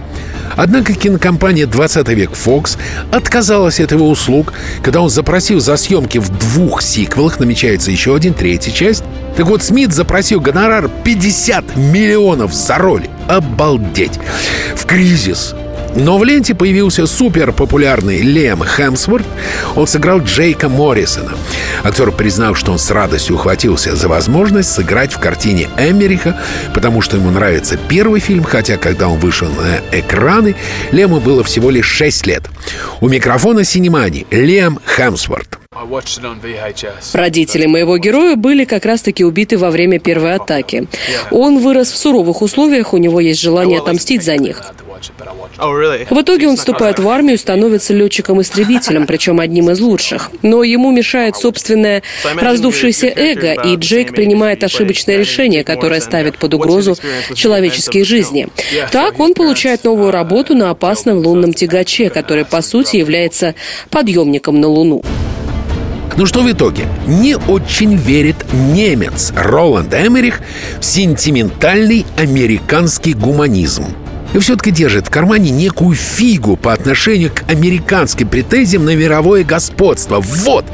Однако 0.56 0.92
кинокомпания 0.92 1.66
«20 1.66 2.12
век 2.12 2.30
Fox 2.32 2.76
отказалась 3.12 3.78
от 3.78 3.92
его 3.92 4.10
услуг, 4.10 4.54
когда 4.82 5.02
он 5.02 5.08
запросил 5.08 5.60
за 5.60 5.76
съемки 5.76 6.18
в 6.18 6.30
двух 6.30 6.82
сиквелах, 6.82 7.38
намечается 7.38 7.92
еще 7.92 8.16
один, 8.16 8.34
третья 8.34 8.72
часть. 8.72 9.04
Так 9.36 9.46
вот, 9.46 9.62
Смит 9.62 9.92
запросил 9.92 10.40
гонорар 10.40 10.90
50 11.04 11.76
миллионов 11.76 12.52
за 12.52 12.76
роль. 12.76 13.06
Обалдеть! 13.28 14.18
В 14.74 14.84
кризис 14.84 15.54
Но 15.96 16.18
в 16.18 16.24
ленте 16.24 16.54
появился 16.54 17.06
супер 17.06 17.52
популярный 17.52 18.20
Лем 18.20 18.64
Хемсворт. 18.64 19.26
Он 19.76 19.86
сыграл 19.86 20.20
Джейка 20.20 20.68
Моррисона. 20.68 21.32
Актер 21.84 22.10
признал, 22.10 22.54
что 22.54 22.72
он 22.72 22.78
с 22.78 22.90
радостью 22.90 23.36
ухватился 23.36 23.94
за 23.94 24.08
возможность 24.08 24.72
сыграть 24.72 25.12
в 25.12 25.20
картине 25.20 25.68
Эмериха, 25.78 26.40
потому 26.74 27.00
что 27.00 27.16
ему 27.16 27.30
нравится 27.30 27.78
первый 27.88 28.20
фильм, 28.20 28.42
хотя 28.42 28.76
когда 28.76 29.08
он 29.08 29.18
вышел 29.18 29.48
на 29.48 29.80
экраны, 29.96 30.56
Лему 30.90 31.20
было 31.20 31.44
всего 31.44 31.70
лишь 31.70 31.86
6 31.86 32.26
лет. 32.26 32.44
У 33.00 33.08
микрофона 33.08 33.64
Синемани 33.64 34.26
Лем 34.30 34.80
Хемсворт. 34.84 35.63
Родители 37.12 37.66
моего 37.66 37.98
героя 37.98 38.36
были 38.36 38.64
как 38.64 38.84
раз-таки 38.84 39.24
убиты 39.24 39.58
во 39.58 39.70
время 39.70 39.98
первой 39.98 40.34
атаки. 40.34 40.86
Он 41.30 41.58
вырос 41.58 41.90
в 41.90 41.96
суровых 41.96 42.42
условиях, 42.42 42.94
у 42.94 42.98
него 42.98 43.20
есть 43.20 43.40
желание 43.40 43.78
отомстить 43.78 44.22
за 44.22 44.36
них. 44.36 44.62
В 46.10 46.20
итоге 46.20 46.48
он 46.48 46.56
вступает 46.56 46.98
в 46.98 47.08
армию, 47.08 47.38
становится 47.38 47.92
летчиком-истребителем, 47.92 49.06
причем 49.06 49.40
одним 49.40 49.70
из 49.70 49.80
лучших. 49.80 50.30
Но 50.42 50.62
ему 50.62 50.90
мешает 50.92 51.36
собственное 51.36 52.02
раздувшееся 52.34 53.12
эго, 53.14 53.52
и 53.52 53.76
Джейк 53.76 54.12
принимает 54.12 54.62
ошибочное 54.64 55.18
решение, 55.18 55.64
которое 55.64 56.00
ставит 56.00 56.38
под 56.38 56.54
угрозу 56.54 56.96
человеческие 57.34 58.04
жизни. 58.04 58.48
Так 58.92 59.20
он 59.20 59.34
получает 59.34 59.84
новую 59.84 60.10
работу 60.10 60.54
на 60.54 60.70
опасном 60.70 61.18
лунном 61.18 61.52
тягаче, 61.52 62.10
который, 62.10 62.44
по 62.44 62.62
сути, 62.62 62.96
является 62.96 63.54
подъемником 63.90 64.60
на 64.60 64.68
Луну. 64.68 65.02
Ну 66.16 66.26
что 66.26 66.42
в 66.42 66.50
итоге? 66.50 66.86
Не 67.08 67.36
очень 67.36 67.96
верит 67.96 68.36
немец 68.52 69.32
Роланд 69.36 69.92
Эмерих 69.92 70.40
в 70.78 70.84
сентиментальный 70.84 72.06
американский 72.16 73.14
гуманизм. 73.14 73.86
И 74.32 74.38
все-таки 74.38 74.70
держит 74.70 75.08
в 75.08 75.10
кармане 75.10 75.50
некую 75.50 75.96
фигу 75.96 76.56
по 76.56 76.72
отношению 76.72 77.30
к 77.32 77.50
американским 77.50 78.28
претензиям 78.28 78.84
на 78.84 78.94
мировое 78.94 79.42
господство. 79.42 80.20
Вот! 80.20 80.64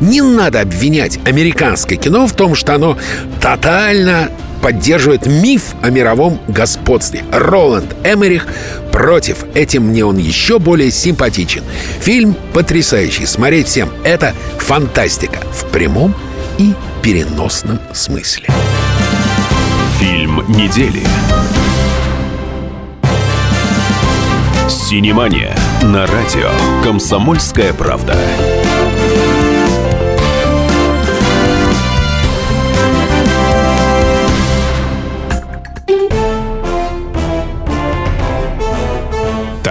Не 0.00 0.22
надо 0.22 0.60
обвинять 0.60 1.18
американское 1.24 1.98
кино 1.98 2.26
в 2.26 2.32
том, 2.32 2.56
что 2.56 2.74
оно 2.74 2.98
тотально 3.40 4.30
поддерживает 4.62 5.26
миф 5.26 5.74
о 5.82 5.90
мировом 5.90 6.40
господстве. 6.48 7.24
Роланд 7.32 7.94
Эмерих 8.04 8.46
против. 8.92 9.44
Этим 9.54 9.84
мне 9.84 10.04
он 10.04 10.16
еще 10.18 10.58
более 10.58 10.90
симпатичен. 10.90 11.62
Фильм 12.00 12.36
потрясающий. 12.52 13.26
Смотреть 13.26 13.66
всем. 13.66 13.90
Это 14.04 14.34
фантастика 14.58 15.38
в 15.52 15.66
прямом 15.70 16.14
и 16.58 16.74
переносном 17.02 17.80
смысле. 17.92 18.48
Фильм 19.98 20.44
недели. 20.48 21.02
Синемания 24.68 25.56
на 25.82 26.06
радио 26.06 26.50
«Комсомольская 26.82 27.72
правда». 27.72 28.16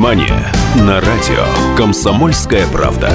Синемания 0.00 0.50
на 0.76 0.98
радио 0.98 1.44
«Комсомольская 1.76 2.66
правда». 2.68 3.12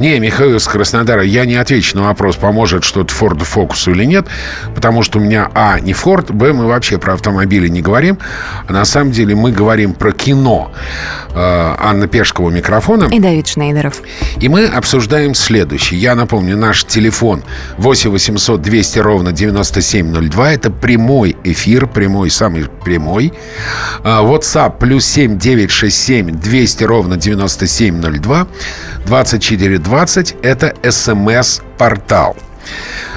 Не, 0.00 0.18
Михаил 0.18 0.56
из 0.56 0.66
Краснодара, 0.66 1.22
я 1.22 1.44
не 1.44 1.56
отвечу 1.56 1.94
на 1.98 2.04
вопрос, 2.04 2.36
поможет 2.36 2.84
что-то 2.84 3.12
Форду 3.12 3.44
Фокусу 3.44 3.90
или 3.90 4.06
нет, 4.06 4.26
потому 4.74 5.02
что 5.02 5.18
у 5.18 5.20
меня, 5.20 5.50
а, 5.54 5.78
не 5.78 5.92
Форд, 5.92 6.30
б, 6.30 6.54
мы 6.54 6.66
вообще 6.66 6.96
про 6.96 7.12
автомобили 7.12 7.68
не 7.68 7.82
говорим, 7.82 8.16
а 8.66 8.72
на 8.72 8.86
самом 8.86 9.12
деле 9.12 9.34
мы 9.34 9.52
говорим 9.52 9.92
про 9.92 10.12
кино. 10.12 10.72
Э, 11.32 11.76
Анна 11.78 12.08
Пешкова 12.08 12.50
микрофона. 12.50 13.04
И 13.04 13.20
Давид 13.20 13.46
Шнейдеров. 13.46 14.02
И 14.40 14.48
мы 14.48 14.66
обсуждаем 14.66 15.34
следующее. 15.34 16.00
Я 16.00 16.14
напомню, 16.14 16.56
наш 16.56 16.84
телефон 16.84 17.42
8 17.78 18.10
800 18.10 18.60
200 18.60 18.98
ровно 18.98 19.32
9702. 19.32 20.52
Это 20.52 20.70
прямой 20.70 21.36
эфир, 21.44 21.86
прямой, 21.86 22.30
самый 22.30 22.64
прямой. 22.84 23.32
Э, 24.02 24.20
WhatsApp 24.22 24.78
плюс 24.78 25.04
7 25.04 25.38
967 25.38 26.30
200 26.32 26.84
ровно 26.84 27.16
9702. 27.16 28.48
2420– 29.90 30.36
это 30.42 30.74
СМС-портал. 30.88 32.36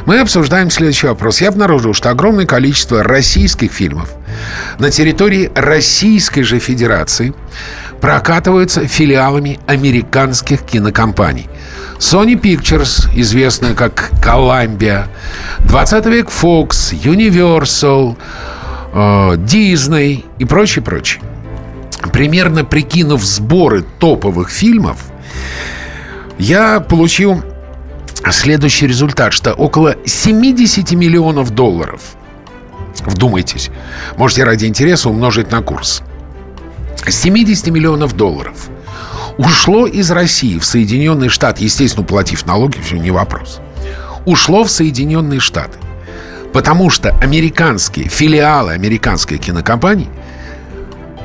Мы 0.07 0.19
обсуждаем 0.19 0.71
следующий 0.71 1.05
вопрос. 1.05 1.39
Я 1.39 1.49
обнаружил, 1.49 1.93
что 1.93 2.09
огромное 2.09 2.47
количество 2.47 3.03
российских 3.03 3.71
фильмов 3.71 4.09
на 4.79 4.89
территории 4.89 5.51
Российской 5.53 6.41
же 6.41 6.57
Федерации 6.57 7.33
прокатываются 8.01 8.87
филиалами 8.87 9.59
американских 9.67 10.63
кинокомпаний. 10.63 11.47
Sony 11.99 12.33
Pictures, 12.33 13.07
известная 13.15 13.75
как 13.75 14.09
Columbia, 14.23 15.05
20 15.59 16.05
век 16.07 16.29
Fox, 16.29 16.91
Universal, 17.03 18.17
э, 18.93 18.97
Disney 19.37 20.25
и 20.39 20.45
прочее, 20.45 20.83
прочее. 20.83 21.21
Примерно 22.11 22.65
прикинув 22.65 23.23
сборы 23.23 23.85
топовых 23.99 24.49
фильмов, 24.49 24.97
я 26.37 26.79
получил 26.79 27.43
следующий 28.31 28.87
результат, 28.87 29.33
что 29.33 29.53
около 29.53 29.95
70 30.05 30.91
миллионов 30.91 31.51
долларов, 31.51 32.01
вдумайтесь, 33.05 33.69
можете 34.17 34.43
ради 34.43 34.65
интереса 34.65 35.09
умножить 35.09 35.51
на 35.51 35.61
курс, 35.61 36.01
70 37.07 37.67
миллионов 37.67 38.15
долларов. 38.15 38.69
Ушло 39.37 39.87
из 39.87 40.11
России 40.11 40.59
в 40.59 40.65
Соединенные 40.65 41.29
Штаты, 41.29 41.63
естественно, 41.63 42.05
платив 42.05 42.45
налоги, 42.45 42.77
все 42.79 42.97
не 42.97 43.11
вопрос, 43.11 43.59
ушло 44.25 44.63
в 44.63 44.71
Соединенные 44.71 45.39
Штаты. 45.39 45.79
Потому 46.53 46.91
что 46.91 47.09
американские 47.17 48.07
филиалы 48.09 48.73
американской 48.73 49.39
кинокомпании 49.39 50.09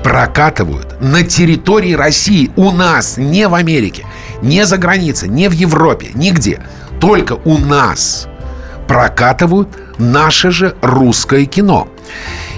прокатывают 0.02 1.00
на 1.02 1.22
территории 1.22 1.92
России, 1.92 2.50
у 2.56 2.70
нас, 2.70 3.18
не 3.18 3.46
в 3.46 3.54
Америке, 3.54 4.06
не 4.42 4.64
за 4.66 4.78
границей, 4.78 5.28
не 5.28 5.48
в 5.48 5.52
Европе, 5.52 6.10
нигде. 6.14 6.62
Только 7.00 7.34
у 7.44 7.58
нас 7.58 8.28
прокатывают 8.86 9.68
наше 9.98 10.50
же 10.50 10.74
русское 10.80 11.44
кино. 11.44 11.88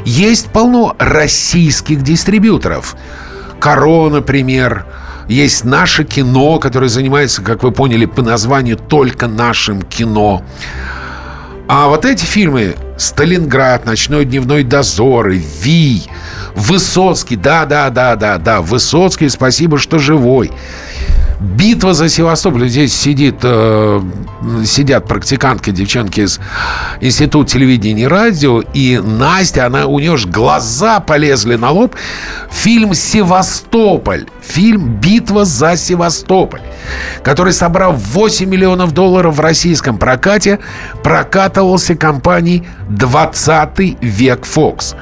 Есть 0.04 0.48
полно 0.48 0.94
российских 0.98 2.02
дистрибьюторов. 2.02 2.96
Коро, 3.60 4.08
например. 4.08 4.86
Есть 5.28 5.64
наше 5.64 6.02
кино, 6.04 6.58
которое 6.58 6.88
занимается, 6.88 7.42
как 7.42 7.62
вы 7.62 7.70
поняли, 7.70 8.04
по 8.04 8.20
названию 8.20 8.76
только 8.76 9.28
нашим 9.28 9.82
кино. 9.82 10.42
А 11.68 11.86
вот 11.86 12.04
эти 12.04 12.24
фильмы 12.24 12.74
«Сталинград», 12.98 13.86
«Ночной 13.86 14.24
дневной 14.24 14.64
дозор», 14.64 15.28
«Вий», 15.28 16.10
«Высоцкий», 16.56 17.36
да-да-да-да-да, 17.36 18.60
Высоцкий, 18.60 19.28
спасибо, 19.28 19.78
что 19.78 20.00
живой. 20.00 20.50
Битва 21.40 21.94
за 21.94 22.11
Севастополь. 22.11 22.68
Здесь 22.68 22.94
сидит, 22.94 23.37
э, 23.42 24.03
сидят 24.66 25.09
практикантки, 25.09 25.70
девчонки 25.70 26.20
из 26.20 26.38
Института 27.00 27.53
телевидения 27.53 28.03
и 28.03 28.07
радио. 28.07 28.61
И 28.74 28.98
Настя, 28.98 29.66
она, 29.66 29.87
у 29.87 29.98
нее 29.98 30.18
же 30.18 30.29
глаза 30.29 31.00
полезли 31.00 31.57
на 31.57 31.70
лоб. 31.70 31.96
Фильм 32.50 32.92
«Севастополь». 32.92 34.26
Фильм 34.42 34.96
«Битва 35.00 35.46
за 35.46 35.76
Севастополь», 35.76 36.61
который, 37.22 37.55
собрав 37.55 37.96
8 37.96 38.46
миллионов 38.46 38.92
долларов 38.92 39.37
в 39.37 39.40
российском 39.40 39.96
прокате, 39.96 40.59
прокатывался 41.03 41.94
компанией 41.94 42.66
«20 42.90 43.96
век 44.03 44.44
Фокс». 44.44 44.94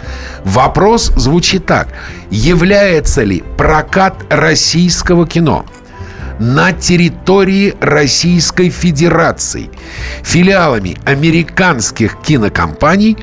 Вопрос 0.45 1.13
звучит 1.17 1.67
так. 1.67 1.89
Является 2.31 3.25
ли 3.25 3.43
прокат 3.57 4.15
российского 4.31 5.27
кино– 5.27 5.67
на 6.39 6.73
территории 6.73 7.75
Российской 7.81 8.71
Федерации 8.71 9.71
филиалами 10.23 10.97
американских 11.05 12.21
кинокомпаний 12.21 13.17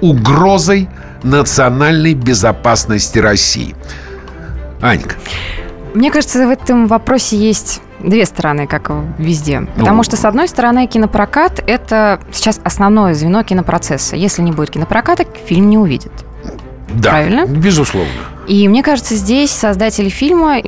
угрозой 0.00 0.88
национальной 1.22 2.14
безопасности 2.14 3.18
России. 3.18 3.74
Анька. 4.80 5.16
Мне 5.94 6.10
кажется, 6.10 6.46
в 6.46 6.50
этом 6.50 6.86
вопросе 6.86 7.36
есть 7.36 7.80
две 8.00 8.24
стороны, 8.26 8.66
как 8.66 8.90
везде. 9.18 9.62
Потому 9.76 9.98
ну, 9.98 10.02
что, 10.02 10.16
с 10.16 10.24
одной 10.24 10.48
стороны, 10.48 10.86
кинопрокат– 10.86 11.62
это 11.66 12.20
сейчас 12.32 12.60
основное 12.62 13.14
звено 13.14 13.42
кинопроцесса. 13.42 14.14
Если 14.14 14.42
не 14.42 14.52
будет 14.52 14.70
кинопроката, 14.70 15.24
фильм 15.46 15.68
не 15.68 15.78
увидит. 15.78 16.12
Да, 16.88 17.10
Правильно? 17.10 17.46
безусловно. 17.46 18.10
И 18.46 18.66
мне 18.68 18.82
кажется, 18.82 19.14
здесь 19.14 19.50
создатели 19.50 20.08
фильма 20.08 20.58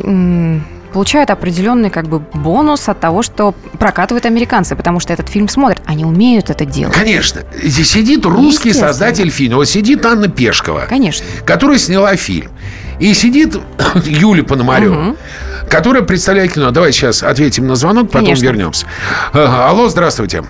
получают 0.91 1.31
определенный 1.31 1.91
как 1.91 2.07
бы 2.09 2.19
бонус 2.19 2.89
от 2.89 3.01
того, 3.01 3.23
что 3.23 3.55
прокатывают 3.79 4.27
американцы, 4.27 4.77
потому 4.77 5.01
что 5.01 5.13
этот 5.13 5.29
фильм 5.29 5.49
смотрят. 5.49 5.83
Они 5.87 6.05
умеют 6.05 6.51
это 6.51 6.65
делать. 6.65 6.95
Конечно. 6.95 7.43
Здесь 7.63 7.91
сидит 7.91 8.25
русский 8.25 8.73
создатель 8.73 9.31
фильма. 9.31 9.57
Вот 9.57 9.69
сидит 9.69 10.05
Анна 10.05 10.29
Пешкова. 10.29 10.87
Конечно. 10.89 11.25
Которая 11.45 11.79
сняла 11.79 12.17
фильм. 12.17 12.51
И 12.99 13.15
сидит 13.15 13.57
Юлия 14.05 14.43
Пономарева. 14.43 15.11
Угу 15.11 15.17
которая 15.71 16.03
представляет 16.03 16.53
кино. 16.53 16.73
Давай 16.73 16.91
сейчас 16.91 17.23
ответим 17.23 17.69
на 17.69 17.77
звонок, 17.77 18.09
потом 18.09 18.23
Конечно. 18.23 18.45
вернемся. 18.45 18.87
Алло, 19.33 19.89
здравствуйте. 19.89 20.43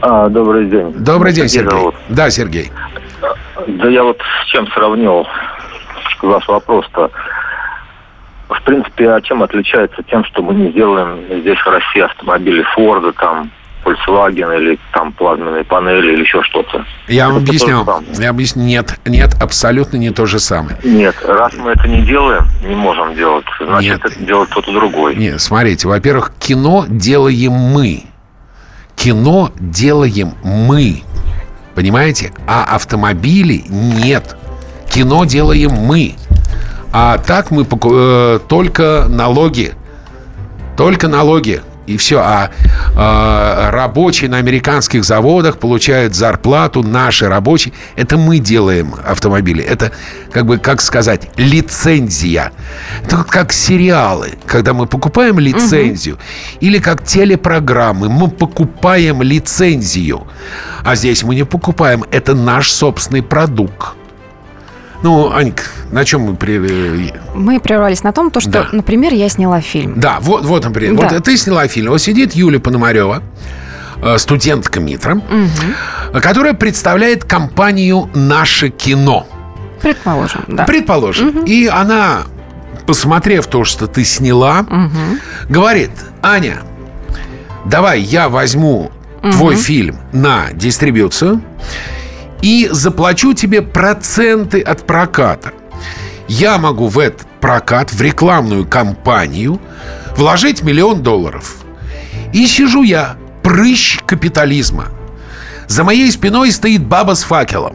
А, 0.00 0.28
добрый 0.28 0.68
день. 0.68 0.92
Добрый 0.92 1.32
день, 1.32 1.48
Сергей. 1.48 1.70
Зовут. 1.70 1.94
Да, 2.08 2.30
Сергей. 2.30 2.70
Да 3.66 3.88
я 3.88 4.02
вот 4.04 4.18
с 4.20 4.46
чем 4.46 4.66
сравнил 4.68 5.26
ваш 6.22 6.46
вопрос-то 6.48 7.10
в 8.52 8.62
принципе, 8.62 9.10
а 9.10 9.20
чем 9.20 9.42
отличается 9.42 10.02
тем, 10.02 10.24
что 10.24 10.42
мы 10.42 10.54
не 10.54 10.72
делаем 10.72 11.20
здесь 11.40 11.58
в 11.58 11.66
России 11.66 12.00
автомобили 12.00 12.62
Форда, 12.74 13.12
там, 13.12 13.50
Volkswagen 13.84 14.56
или 14.56 14.78
там 14.92 15.12
плазменные 15.12 15.64
панели 15.64 16.12
или 16.12 16.22
еще 16.22 16.42
что-то. 16.42 16.84
Я 17.08 17.28
вам 17.28 17.38
объясню. 17.38 17.84
Я 18.18 18.30
объясню. 18.30 18.62
Нет, 18.62 18.98
нет, 19.04 19.34
абсолютно 19.40 19.96
не 19.96 20.10
то 20.10 20.26
же 20.26 20.38
самое. 20.38 20.76
Нет, 20.84 21.16
раз 21.26 21.52
мы 21.56 21.72
это 21.72 21.88
не 21.88 22.02
делаем, 22.02 22.44
не 22.64 22.74
можем 22.74 23.14
делать, 23.14 23.44
значит, 23.60 23.90
нет. 23.90 24.04
это 24.04 24.24
делает 24.24 24.50
кто-то 24.50 24.72
другой. 24.72 25.16
Нет, 25.16 25.40
смотрите, 25.40 25.88
во-первых, 25.88 26.32
кино 26.38 26.84
делаем 26.88 27.52
мы. 27.52 28.04
Кино 28.94 29.50
делаем 29.58 30.34
мы. 30.44 31.02
Понимаете? 31.74 32.32
А 32.46 32.74
автомобили 32.74 33.64
нет. 33.68 34.36
Кино 34.88 35.24
делаем 35.24 35.70
мы. 35.70 36.14
А 36.92 37.18
так 37.18 37.50
мы 37.50 37.66
э, 37.66 38.38
только 38.48 39.06
налоги. 39.08 39.72
Только 40.76 41.08
налоги. 41.08 41.62
И 41.86 41.96
все. 41.96 42.20
А 42.20 42.50
э, 42.94 43.70
рабочие 43.70 44.30
на 44.30 44.36
американских 44.36 45.04
заводах 45.04 45.58
получают 45.58 46.14
зарплату, 46.14 46.82
наши 46.82 47.28
рабочие. 47.28 47.74
Это 47.96 48.16
мы 48.16 48.38
делаем 48.38 48.94
автомобили. 49.04 49.64
Это, 49.64 49.90
как 50.30 50.46
бы, 50.46 50.58
как 50.58 50.80
сказать, 50.80 51.30
лицензия. 51.36 52.52
Это 53.02 53.24
как 53.24 53.52
сериалы. 53.52 54.34
Когда 54.46 54.74
мы 54.74 54.86
покупаем 54.86 55.38
лицензию. 55.38 56.16
Угу. 56.16 56.22
Или 56.60 56.78
как 56.78 57.04
телепрограммы. 57.04 58.08
Мы 58.08 58.28
покупаем 58.28 59.22
лицензию. 59.22 60.26
А 60.84 60.94
здесь 60.94 61.22
мы 61.24 61.34
не 61.34 61.44
покупаем. 61.44 62.04
Это 62.12 62.34
наш 62.34 62.70
собственный 62.70 63.22
продукт. 63.22 63.96
Ну, 65.02 65.32
Анька, 65.32 65.64
на 65.90 66.04
чем 66.04 66.22
мы... 66.22 66.36
При... 66.36 67.12
Мы 67.34 67.60
прервались 67.60 68.02
на 68.02 68.12
том, 68.12 68.30
то, 68.30 68.40
что, 68.40 68.50
да. 68.50 68.68
например, 68.72 69.12
я 69.12 69.28
сняла 69.28 69.60
фильм. 69.60 69.98
Да, 69.98 70.18
вот, 70.20 70.44
вот 70.44 70.64
например. 70.64 70.96
Да. 70.96 71.08
Вот 71.08 71.24
ты 71.24 71.36
сняла 71.36 71.66
фильм. 71.66 71.90
Вот 71.90 72.00
сидит 72.00 72.34
Юлия 72.34 72.60
Пономарева, 72.60 73.22
э, 74.02 74.18
студентка 74.18 74.80
МИТРа, 74.80 75.16
угу. 75.16 76.20
которая 76.20 76.54
представляет 76.54 77.24
компанию 77.24 78.08
«Наше 78.14 78.68
кино». 78.68 79.26
Предположим, 79.80 80.44
да. 80.46 80.64
Предположим. 80.64 81.28
Угу. 81.28 81.46
И 81.46 81.66
она, 81.66 82.22
посмотрев 82.86 83.48
то, 83.48 83.64
что 83.64 83.88
ты 83.88 84.04
сняла, 84.04 84.60
угу. 84.60 85.18
говорит, 85.48 85.90
Аня, 86.22 86.58
давай 87.64 88.00
я 88.00 88.28
возьму 88.28 88.92
угу. 89.22 89.32
твой 89.32 89.56
фильм 89.56 89.96
на 90.12 90.52
дистрибьюцию, 90.52 91.42
и 92.42 92.68
заплачу 92.70 93.32
тебе 93.32 93.62
проценты 93.62 94.60
от 94.60 94.86
проката. 94.86 95.52
Я 96.28 96.58
могу 96.58 96.88
в 96.88 96.98
этот 96.98 97.26
прокат, 97.40 97.92
в 97.92 98.00
рекламную 98.00 98.66
кампанию 98.66 99.60
вложить 100.16 100.62
миллион 100.62 101.02
долларов. 101.02 101.56
И 102.32 102.46
сижу 102.46 102.82
я, 102.82 103.16
прыщ 103.42 104.00
капитализма. 104.04 104.86
За 105.68 105.84
моей 105.84 106.10
спиной 106.10 106.52
стоит 106.52 106.84
баба 106.84 107.14
с 107.14 107.22
факелом. 107.22 107.74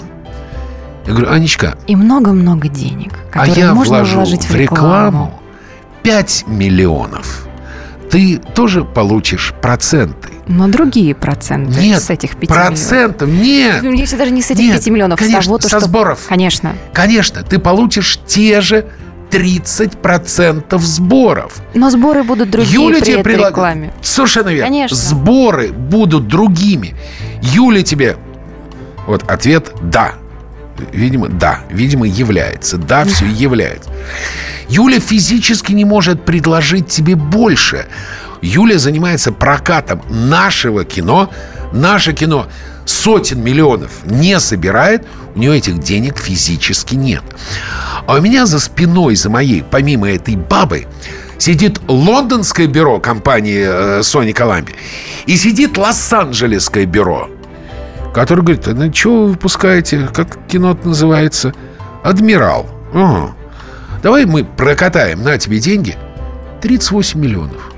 Я 1.06 1.14
говорю, 1.14 1.32
Анечка. 1.32 1.78
И 1.88 1.96
много-много 1.96 2.68
денег, 2.68 3.14
которые 3.32 3.54
а 3.54 3.68
я 3.70 3.74
можно 3.74 3.98
вложу 3.98 4.18
вложить 4.18 4.46
в 4.46 4.56
рекламу. 4.56 4.82
рекламу 4.84 5.40
5 6.04 6.46
миллионов. 6.48 7.47
Ты 8.10 8.38
тоже 8.56 8.84
получишь 8.84 9.54
проценты. 9.62 10.30
Но 10.48 10.68
другие 10.68 11.14
проценты 11.14 11.80
нет, 11.80 12.02
с 12.02 12.10
этих 12.10 12.38
5 12.38 12.50
процентов, 12.50 13.28
миллионов. 13.28 13.84
нет. 13.84 14.00
Если 14.00 14.16
даже 14.16 14.32
не 14.32 14.42
с 14.42 14.52
этих 14.52 14.64
нет, 14.64 14.76
5 14.76 14.88
миллионов, 14.88 15.20
конечно, 15.20 15.42
с 15.42 15.46
того, 15.46 15.58
то, 15.58 15.70
со 15.70 15.80
что... 15.80 15.88
сборов. 15.88 16.26
Конечно. 16.28 16.74
Конечно, 16.94 17.44
ты 17.44 17.60
получишь 17.60 18.20
те 18.26 18.62
же 18.62 18.86
30% 19.30 20.80
сборов. 20.80 21.62
Но 21.74 21.90
сборы 21.90 22.24
будут 22.24 22.50
другие 22.50 22.74
Юля 22.74 23.00
при 23.00 23.06
тебе 23.06 23.14
этой 23.16 23.24
предлаг... 23.24 23.52
рекламе. 23.52 23.94
Совершенно 24.02 24.50
верно. 24.50 24.68
Конечно. 24.68 24.96
Сборы 24.96 25.72
будут 25.72 26.28
другими. 26.28 26.96
Юля 27.42 27.84
тебе... 27.84 28.18
Вот 29.06 29.30
ответ 29.30 29.74
«да». 29.82 30.16
Видимо, 30.92 31.28
да. 31.30 31.62
Видимо, 31.70 32.08
является. 32.08 32.78
Да, 32.78 33.06
все 33.06 33.26
является. 33.26 33.90
Юля 34.70 35.00
физически 35.00 35.72
не 35.74 35.86
может 35.86 36.26
предложить 36.26 36.88
тебе 36.88 37.16
больше. 37.16 37.86
Юля 38.42 38.78
занимается 38.78 39.32
прокатом 39.32 40.02
нашего 40.10 40.84
кино. 40.84 41.30
Наше 41.74 42.14
кино 42.14 42.48
сотен 42.86 43.44
миллионов 43.44 43.92
не 44.06 44.40
собирает, 44.40 45.06
у 45.36 45.40
нее 45.40 45.58
этих 45.58 45.80
денег 45.80 46.18
физически 46.18 46.96
нет. 46.96 47.24
А 48.08 48.16
у 48.16 48.22
меня 48.22 48.46
за 48.46 48.60
спиной, 48.60 49.16
за 49.16 49.30
моей, 49.30 49.64
помимо 49.70 50.10
этой 50.10 50.36
бабы, 50.36 50.88
сидит 51.38 51.80
лондонское 51.88 52.68
бюро 52.68 53.00
компании 53.00 53.64
э, 53.68 54.00
Sony 54.00 54.34
Columbia 54.34 54.74
и 55.26 55.38
сидит 55.38 55.78
Лос-Анджелесское 55.78 56.86
бюро, 56.86 57.30
которое 58.14 58.42
говорит, 58.42 58.68
ну 58.68 58.94
что 58.94 59.24
вы 59.24 59.28
выпускаете, 59.32 60.08
как 60.14 60.38
кино 60.48 60.78
называется? 60.84 61.54
Адмирал. 62.04 62.70
Ага. 62.94 63.34
Давай 64.04 64.26
мы 64.26 64.44
прокатаем 64.44 65.24
на 65.24 65.38
тебе 65.38 65.60
деньги 65.60 65.96
38 66.62 67.20
миллионов. 67.20 67.72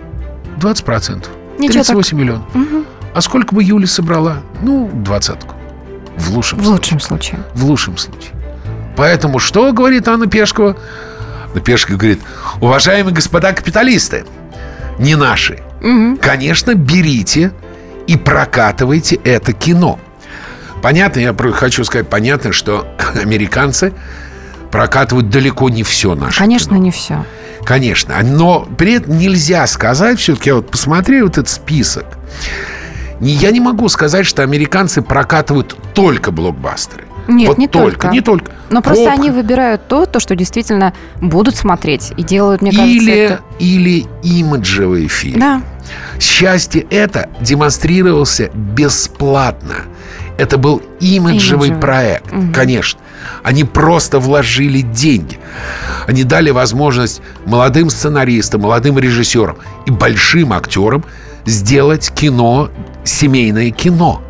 20 0.57 0.85
процентов. 0.85 1.31
38 1.57 2.03
так. 2.03 2.11
миллионов. 2.13 2.55
Угу. 2.55 2.85
А 3.13 3.21
сколько 3.21 3.55
бы 3.55 3.63
Юля 3.63 3.87
собрала? 3.87 4.37
Ну, 4.61 4.89
двадцатку. 4.93 5.55
В 6.17 6.31
лучшем 6.31 6.59
в 6.59 6.63
случае. 6.63 6.73
лучшем 6.73 6.99
случае. 6.99 7.39
В 7.53 7.65
лучшем 7.65 7.97
случае. 7.97 8.31
Поэтому 8.95 9.39
что 9.39 9.71
говорит 9.71 10.07
Анна 10.07 10.27
Пешкова? 10.27 10.75
Анна 11.49 11.61
Пешкова 11.61 11.97
говорит, 11.97 12.19
уважаемые 12.61 13.13
господа 13.13 13.53
капиталисты, 13.53 14.25
не 14.99 15.15
наши. 15.15 15.59
Угу. 15.81 16.19
Конечно, 16.21 16.75
берите 16.75 17.51
и 18.07 18.17
прокатывайте 18.17 19.15
это 19.15 19.53
кино. 19.53 19.99
Понятно, 20.81 21.19
я 21.19 21.35
хочу 21.53 21.83
сказать, 21.83 22.07
понятно, 22.07 22.51
что 22.51 22.87
американцы 23.21 23.93
прокатывают 24.71 25.29
далеко 25.29 25.69
не 25.69 25.83
все 25.83 26.15
наше 26.15 26.37
Конечно, 26.37 26.75
кино. 26.75 26.83
не 26.83 26.91
все. 26.91 27.25
Конечно. 27.65 28.15
Но 28.23 28.67
при 28.77 28.93
этом 28.93 29.17
нельзя 29.17 29.67
сказать, 29.67 30.19
все-таки 30.19 30.49
я 30.49 30.55
вот 30.55 30.69
посмотрел 30.69 31.25
вот 31.25 31.37
этот 31.37 31.49
список. 31.49 32.05
Я 33.19 33.51
не 33.51 33.59
могу 33.59 33.89
сказать, 33.89 34.25
что 34.25 34.43
американцы 34.43 35.01
прокатывают 35.01 35.75
только 35.93 36.31
блокбастеры. 36.31 37.03
Нет, 37.27 37.49
вот 37.49 37.57
не 37.57 37.67
только, 37.67 37.91
только. 37.91 38.07
не 38.07 38.21
только. 38.21 38.51
Но 38.71 38.81
просто 38.81 39.05
Попкорн. 39.05 39.21
они 39.21 39.31
выбирают 39.31 39.87
то, 39.87 40.05
то, 40.05 40.19
что 40.19 40.35
действительно 40.35 40.93
будут 41.21 41.55
смотреть. 41.55 42.11
И 42.17 42.23
делают, 42.23 42.61
мне 42.61 42.71
кажется, 42.71 42.89
или, 42.91 43.13
это... 43.13 43.39
или 43.59 44.07
имиджевый 44.23 45.07
фильм. 45.07 45.39
Да. 45.39 45.61
Счастье 46.19 46.87
это 46.89 47.29
демонстрировался 47.39 48.49
бесплатно. 48.53 49.75
Это 50.39 50.57
был 50.57 50.81
имиджевый, 51.01 51.67
Имиджевый. 51.67 51.71
проект, 51.81 52.31
Мгм. 52.31 52.53
конечно. 52.53 52.99
Они 53.43 53.65
просто 53.65 54.19
вложили 54.19 54.79
деньги. 54.79 55.37
Они 56.07 56.23
дали 56.23 56.49
возможность 56.51 57.21
молодым 57.45 57.89
сценаристам, 57.89 58.61
молодым 58.61 58.97
режиссерам 58.97 59.57
и 59.85 59.91
большим 59.91 60.53
актерам 60.53 61.03
сделать 61.45 62.09
кино, 62.15 62.69
семейное 63.03 63.69
кино. 63.71 64.21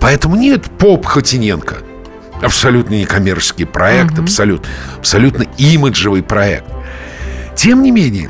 Поэтому 0.00 0.36
нет 0.36 0.64
поп 0.78 1.06
Хотиненко. 1.06 1.76
Абсолютно 2.42 2.94
некоммерческий 2.94 3.64
проект, 3.64 4.18
абсолютно, 4.18 4.68
абсолютно 4.98 5.44
имиджевый 5.56 6.22
проект. 6.22 6.66
Тем 7.56 7.82
не 7.82 7.90
менее, 7.90 8.28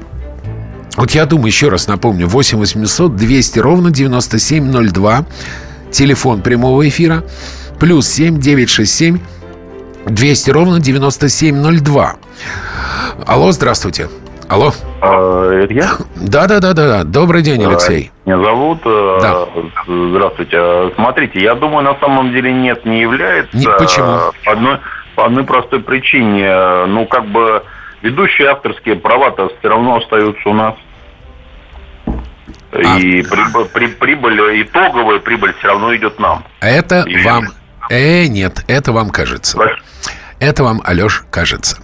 вот 0.96 1.10
я 1.12 1.26
думаю, 1.26 1.48
еще 1.48 1.68
раз 1.68 1.88
напомню, 1.88 2.28
8 2.28 2.58
800 2.58 3.16
200 3.16 3.58
ровно 3.58 3.90
9702, 3.90 5.26
телефон 5.98 6.42
прямого 6.42 6.86
эфира, 6.88 7.22
плюс 7.80 8.06
7 8.08 8.38
967 8.38 9.18
200 10.06 10.50
ровно 10.50 10.80
9702. 10.80 12.16
Алло, 13.26 13.52
здравствуйте. 13.52 14.08
Алло. 14.48 14.72
Это 15.00 15.72
я? 15.72 15.90
Да-да-да-да. 16.16 17.04
Добрый 17.04 17.42
день, 17.42 17.64
Алексей. 17.64 18.10
Меня 18.26 18.38
зовут. 18.44 18.80
э, 18.84 19.18
Да. 19.22 19.46
Здравствуйте. 19.86 20.56
Э, 20.60 20.90
Смотрите, 20.96 21.40
я 21.40 21.54
думаю, 21.54 21.82
на 21.84 21.98
самом 21.98 22.32
деле 22.32 22.52
нет, 22.52 22.84
не 22.84 23.00
является. 23.00 23.56
Не- 23.56 23.66
почему? 23.78 24.06
Э, 24.06 24.20
По 24.44 24.52
одной, 24.52 24.78
по 25.16 25.24
одной 25.26 25.44
простой 25.44 25.80
причине. 25.80 26.86
Ну, 26.86 27.06
как 27.06 27.26
бы 27.28 27.62
ведущие 28.02 28.48
авторские 28.48 28.96
права-то 28.96 29.48
все 29.58 29.68
равно 29.68 29.96
остаются 29.96 30.46
у 30.48 30.52
нас. 30.52 30.74
И 32.74 33.22
прибыль, 33.22 33.64
при- 33.66 33.86
прибыль, 33.86 34.62
итоговая 34.62 35.18
прибыль 35.20 35.54
все 35.58 35.68
равно 35.68 35.94
идет 35.94 36.18
нам. 36.18 36.44
Это 36.60 37.02
Или- 37.06 37.24
вам... 37.24 37.48
Э, 37.90 38.26
нет, 38.26 38.64
это 38.66 38.92
вам 38.92 39.10
кажется. 39.10 39.58
Это 40.40 40.64
вам, 40.64 40.82
Алеш, 40.84 41.24
кажется. 41.30 41.78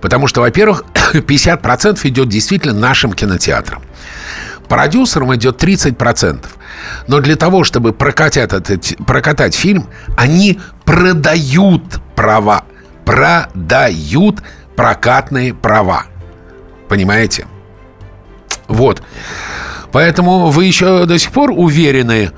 Потому 0.00 0.26
что, 0.28 0.40
во-первых, 0.42 0.84
50% 1.14 1.98
идет 2.04 2.28
действительно 2.28 2.74
нашим 2.74 3.12
кинотеатрам. 3.12 3.82
Продюсерам 4.68 5.34
идет 5.34 5.62
30%. 5.62 6.46
Но 7.08 7.20
для 7.20 7.36
того, 7.36 7.64
чтобы 7.64 7.92
прокатать, 7.92 8.36
этот, 8.36 9.04
прокатать 9.06 9.54
фильм, 9.54 9.88
они 10.16 10.60
продают 10.84 11.82
права. 12.14 12.64
Продают 13.04 14.40
прокатные 14.76 15.52
права. 15.54 16.04
Понимаете? 16.88 17.46
Вот. 18.68 19.02
Поэтому 19.92 20.50
вы 20.50 20.64
еще 20.66 21.04
до 21.06 21.18
сих 21.18 21.30
пор 21.32 21.50
уверены, 21.50 22.30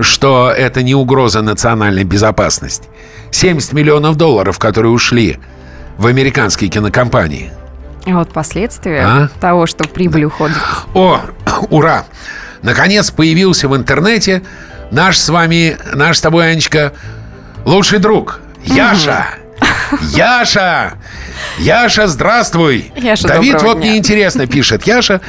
что 0.00 0.50
это 0.50 0.82
не 0.82 0.94
угроза 0.94 1.42
национальной 1.42 2.04
безопасности. 2.04 2.88
70 3.30 3.72
миллионов 3.72 4.16
долларов, 4.16 4.58
которые 4.58 4.92
ушли 4.92 5.38
в 5.98 6.06
американские 6.06 6.70
кинокомпании. 6.70 7.52
А 8.06 8.10
вот 8.10 8.32
последствия 8.32 9.02
А? 9.04 9.28
того, 9.40 9.66
что 9.66 9.86
прибыль 9.86 10.24
уходит. 10.24 10.56
О, 10.94 11.20
ура! 11.70 12.04
Наконец 12.62 13.10
появился 13.10 13.68
в 13.68 13.76
интернете 13.76 14.42
наш 14.90 15.18
с 15.18 15.28
вами, 15.28 15.76
наш 15.94 16.18
с 16.18 16.20
тобой, 16.20 16.50
Анечка, 16.52 16.92
лучший 17.64 17.98
друг. 17.98 18.40
Яша! 18.64 19.26
Яша! 20.14 20.94
Яша, 21.58 22.06
здравствуй! 22.06 22.92
Яша, 22.96 23.28
Давид 23.28 23.62
вот 23.62 23.78
дня. 23.78 23.90
мне 23.90 23.98
интересно 23.98 24.46
пишет. 24.46 24.86
Яша, 24.86 25.20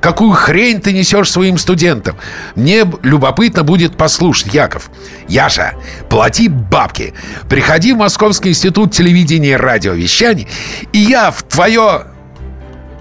какую 0.00 0.32
хрень 0.32 0.80
ты 0.80 0.92
несешь 0.92 1.30
своим 1.30 1.58
студентам? 1.58 2.16
Мне 2.54 2.86
любопытно 3.02 3.62
будет 3.62 3.96
послушать, 3.96 4.54
Яков. 4.54 4.90
Яша, 5.28 5.74
плати 6.08 6.48
бабки. 6.48 7.14
Приходи 7.48 7.92
в 7.92 7.98
Московский 7.98 8.50
институт 8.50 8.92
телевидения 8.92 9.50
и 9.50 9.56
радиовещания, 9.56 10.46
и 10.92 10.98
я 10.98 11.30
в 11.30 11.42
твое 11.42 12.04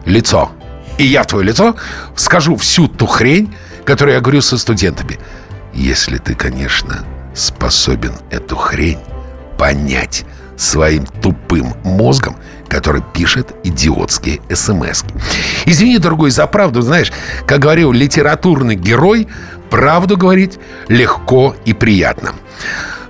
лицо. 0.06 0.52
И 0.98 1.06
я 1.06 1.24
в 1.24 1.28
твое 1.28 1.46
лицо 1.46 1.76
скажу 2.16 2.56
всю 2.56 2.88
ту 2.88 3.06
хрень, 3.06 3.54
которую 3.86 4.16
я 4.16 4.22
говорю 4.22 4.42
со 4.42 4.58
студентами. 4.58 5.20
Если 5.74 6.18
ты, 6.18 6.34
конечно, 6.34 7.06
способен 7.36 8.14
эту 8.32 8.56
хрень 8.56 9.00
понять 9.58 10.26
своим 10.58 11.06
тупым 11.06 11.74
мозгом, 11.84 12.36
который 12.67 13.02
пишет 13.13 13.56
идиотские 13.63 14.41
смс. 14.54 15.04
Извини, 15.65 16.00
дорогой, 16.00 16.32
за 16.32 16.48
правду, 16.48 16.82
знаешь, 16.82 17.12
как 17.46 17.60
говорил 17.60 17.91
литературный 17.91 18.76
герой, 18.76 19.28
правду 19.70 20.17
говорить 20.17 20.60
легко 20.88 21.56
и 21.65 21.74
приятно. 21.74 22.32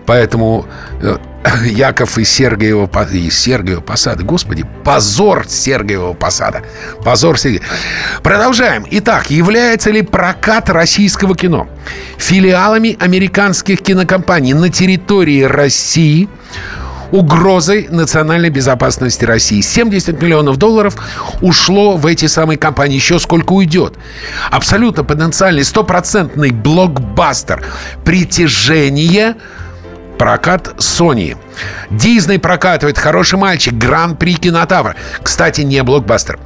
Поэтому 0.05 0.65
э, 1.01 1.17
Яков 1.65 2.17
из 2.17 2.29
Сергиева, 2.29 2.89
из 3.11 3.37
Сергиева 3.37 3.81
Посада. 3.81 4.23
Господи, 4.23 4.65
позор 4.83 5.45
Сергиева 5.47 6.13
Посада. 6.13 6.63
Позор 7.03 7.37
Сергиева. 7.37 7.65
Продолжаем. 8.23 8.85
Итак, 8.89 9.29
является 9.29 9.91
ли 9.91 10.01
прокат 10.01 10.69
российского 10.69 11.35
кино 11.35 11.67
филиалами 12.17 12.97
американских 12.99 13.81
кинокомпаний 13.81 14.53
на 14.53 14.69
территории 14.69 15.43
России 15.43 16.29
угрозой 17.11 17.87
национальной 17.89 18.49
безопасности 18.49 19.25
России. 19.25 19.61
70 19.61 20.21
миллионов 20.21 20.57
долларов 20.57 20.95
ушло 21.41 21.97
в 21.97 22.05
эти 22.05 22.25
самые 22.25 22.57
компании. 22.57 22.95
Еще 22.95 23.19
сколько 23.19 23.53
уйдет? 23.53 23.95
Абсолютно 24.51 25.03
потенциальный, 25.03 25.63
стопроцентный 25.63 26.51
блокбастер. 26.51 27.63
Притяжение 28.03 29.35
Прокат 30.17 30.75
Sony. 30.77 31.37
Дисней 31.91 32.39
прокатывает 32.39 32.97
«Хороший 32.97 33.37
мальчик», 33.37 33.73
Гран-при 33.73 34.33
Кинотавр. 34.33 34.95
Кстати, 35.21 35.61
не 35.61 35.83
блокбастер. 35.83 36.39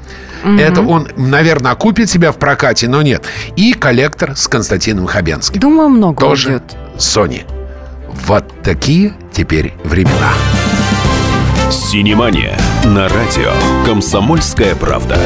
Мгм. 0.44 0.60
Это 0.60 0.82
он, 0.82 1.08
наверное, 1.16 1.72
окупит 1.72 2.10
себя 2.10 2.32
в 2.32 2.38
прокате, 2.38 2.88
но 2.88 3.02
нет. 3.02 3.26
И 3.56 3.74
«Коллектор» 3.74 4.36
с 4.36 4.48
Константином 4.48 5.06
Хабенским. 5.08 5.60
Думаю, 5.60 5.90
много 5.90 6.20
Тоже 6.20 6.48
уйдет. 6.48 6.64
Sony. 6.98 7.44
Вот 8.28 8.44
такие 8.64 9.14
теперь 9.32 9.74
времена. 9.84 10.32
Синемания 11.72 12.58
на 12.84 13.08
радио 13.08 13.54
«Комсомольская 13.86 14.76
правда». 14.76 15.18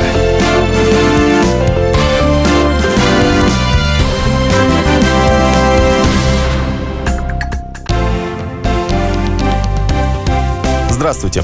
Здравствуйте. 10.91 11.43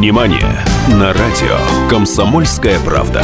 Синемания 0.00 0.64
на 0.88 1.12
радио 1.12 1.58
«Комсомольская 1.90 2.80
правда». 2.80 3.22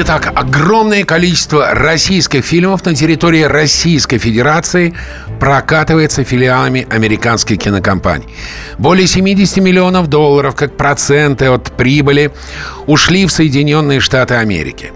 Итак, 0.00 0.32
огромное 0.32 1.04
количество 1.04 1.74
российских 1.74 2.44
фильмов 2.44 2.84
на 2.84 2.94
территории 2.94 3.42
Российской 3.42 4.18
Федерации 4.18 4.94
прокатывается 5.40 6.22
филиалами 6.22 6.86
американских 6.88 7.58
кинокомпаний. 7.58 8.28
Более 8.78 9.08
70 9.08 9.56
миллионов 9.56 10.06
долларов, 10.06 10.54
как 10.54 10.76
проценты 10.76 11.46
от 11.46 11.72
прибыли, 11.72 12.30
ушли 12.86 13.26
в 13.26 13.32
Соединенные 13.32 13.98
Штаты 13.98 14.34
Америки. 14.34 14.92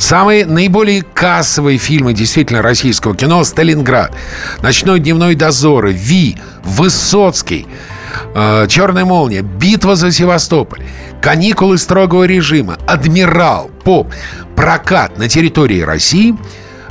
Самые 0.00 0.44
наиболее 0.44 1.02
кассовые 1.02 1.78
фильмы 1.78 2.12
действительно 2.12 2.62
российского 2.62 3.14
кино 3.14 3.44
«Сталинград», 3.44 4.12
«Ночной 4.60 4.98
дневной 4.98 5.36
дозор», 5.36 5.86
«Ви», 5.86 6.36
«Высоцкий», 6.64 7.68
«Черная 8.68 9.04
молния», 9.04 9.42
«Битва 9.42 9.96
за 9.96 10.10
Севастополь», 10.12 10.82
«Каникулы 11.20 11.78
строгого 11.78 12.24
режима», 12.24 12.78
«Адмирал», 12.86 13.70
«Поп», 13.84 14.12
прокат 14.56 15.18
на 15.18 15.28
территории 15.28 15.80
России 15.80 16.36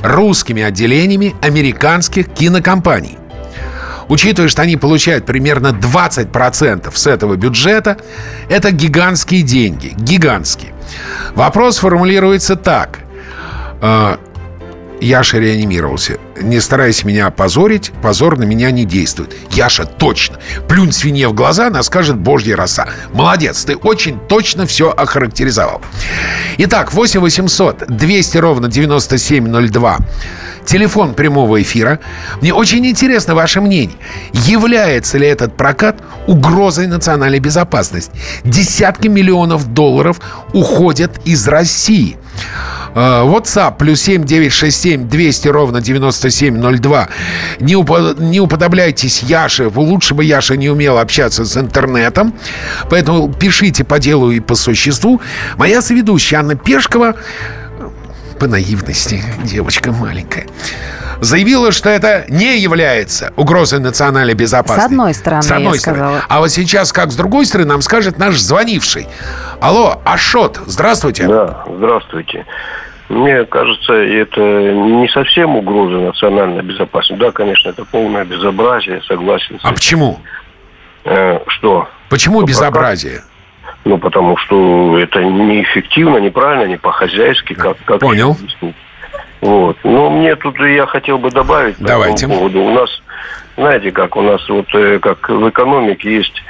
русскими 0.02 0.62
отделениями 0.62 1.34
американских 1.42 2.28
кинокомпаний. 2.32 3.18
Учитывая, 4.08 4.48
что 4.48 4.62
они 4.62 4.76
получают 4.76 5.24
примерно 5.24 5.68
20% 5.68 6.90
с 6.92 7.06
этого 7.06 7.36
бюджета, 7.36 7.96
это 8.50 8.72
гигантские 8.72 9.42
деньги. 9.42 9.94
Гигантские. 9.96 10.74
Вопрос 11.34 11.78
формулируется 11.78 12.56
так. 12.56 12.98
Яша 15.02 15.38
реанимировался. 15.38 16.18
Не 16.40 16.60
старайся 16.60 17.08
меня 17.08 17.26
опозорить, 17.26 17.90
позор 18.02 18.38
на 18.38 18.44
меня 18.44 18.70
не 18.70 18.84
действует. 18.84 19.34
Яша, 19.50 19.84
точно. 19.84 20.38
Плюнь 20.68 20.92
свинье 20.92 21.26
в 21.26 21.34
глаза, 21.34 21.66
она 21.66 21.82
скажет 21.82 22.16
божья 22.16 22.54
роса. 22.54 22.86
Молодец, 23.12 23.64
ты 23.64 23.74
очень 23.74 24.20
точно 24.28 24.64
все 24.64 24.90
охарактеризовал. 24.90 25.82
Итак, 26.58 26.92
8 26.92 27.18
800 27.18 27.88
200 27.88 28.38
ровно 28.38 28.68
9702. 28.68 29.98
Телефон 30.64 31.14
прямого 31.14 31.60
эфира. 31.60 31.98
Мне 32.40 32.54
очень 32.54 32.86
интересно 32.86 33.34
ваше 33.34 33.60
мнение. 33.60 33.96
Является 34.32 35.18
ли 35.18 35.26
этот 35.26 35.56
прокат 35.56 36.00
угрозой 36.28 36.86
национальной 36.86 37.40
безопасности? 37.40 38.12
Десятки 38.44 39.08
миллионов 39.08 39.66
долларов 39.74 40.20
уходят 40.52 41.20
из 41.24 41.48
России. 41.48 42.16
Э, 42.94 43.22
WhatsApp 43.24 43.76
плюс 43.78 44.02
7 44.02 44.24
967 44.24 45.08
200 45.08 45.48
ровно 45.48 45.80
9702. 45.80 47.08
Не, 47.60 47.74
упо- 47.74 48.14
не 48.20 48.40
уподобляйтесь 48.40 49.22
Яше. 49.22 49.70
Лучше 49.74 50.14
бы 50.14 50.24
Яша 50.24 50.56
не 50.56 50.68
умел 50.68 50.98
общаться 50.98 51.44
с 51.44 51.56
интернетом. 51.56 52.34
Поэтому 52.90 53.32
пишите 53.32 53.84
по 53.84 53.98
делу 53.98 54.30
и 54.30 54.40
по 54.40 54.54
существу. 54.54 55.20
Моя 55.56 55.80
соведущая 55.82 56.40
Анна 56.40 56.54
Пешкова 56.54 57.14
по 58.38 58.46
наивности, 58.48 59.22
девочка 59.44 59.92
маленькая, 59.92 60.46
заявила, 61.22 61.70
что 61.72 61.88
это 61.88 62.24
не 62.28 62.58
является 62.58 63.32
угрозой 63.36 63.78
национальной 63.78 64.34
безопасности. 64.34 64.80
С 64.82 64.86
одной 64.86 65.14
стороны, 65.14 65.42
С 65.42 65.50
одной 65.52 65.72
я 65.74 65.78
стороны. 65.78 66.00
сказала. 66.02 66.22
А 66.28 66.40
вот 66.40 66.50
сейчас, 66.50 66.92
как 66.92 67.10
с 67.12 67.16
другой 67.16 67.46
стороны, 67.46 67.68
нам 67.70 67.80
скажет 67.80 68.18
наш 68.18 68.38
звонивший. 68.38 69.06
Алло, 69.60 70.02
Ашот, 70.04 70.60
здравствуйте. 70.66 71.26
Да, 71.28 71.64
здравствуйте. 71.68 72.44
Мне 73.08 73.44
кажется, 73.44 73.92
это 73.92 74.40
не 74.40 75.08
совсем 75.10 75.54
угроза 75.56 75.98
национальной 75.98 76.62
безопасности. 76.62 77.20
Да, 77.20 77.30
конечно, 77.30 77.68
это 77.68 77.84
полное 77.84 78.24
безобразие, 78.24 79.00
согласен. 79.06 79.60
А 79.62 79.72
почему? 79.72 80.18
Э, 81.04 81.38
что? 81.46 81.88
Почему 82.08 82.38
Что 82.40 82.46
безобразие? 82.48 83.22
Ну, 83.84 83.98
потому 83.98 84.36
что 84.38 84.98
это 84.98 85.22
неэффективно, 85.22 86.18
неправильно, 86.18 86.68
не 86.68 86.78
по-хозяйски, 86.78 87.52
как, 87.54 87.76
как 87.84 88.00
Понял. 88.00 88.32
объяснить. 88.32 88.74
Вот. 89.42 89.76
Но 89.82 90.08
мне 90.08 90.36
тут 90.36 90.58
я 90.60 90.86
хотел 90.86 91.18
бы 91.18 91.30
добавить 91.30 91.76
по 91.76 91.84
Давайте. 91.84 92.26
этому 92.26 92.38
поводу. 92.38 92.60
У 92.60 92.70
нас, 92.70 93.02
знаете 93.56 93.90
как, 93.90 94.16
у 94.16 94.22
нас 94.22 94.48
вот 94.48 94.72
э, 94.72 95.00
как 95.00 95.28
в 95.28 95.48
экономике 95.48 96.14
есть 96.14 96.42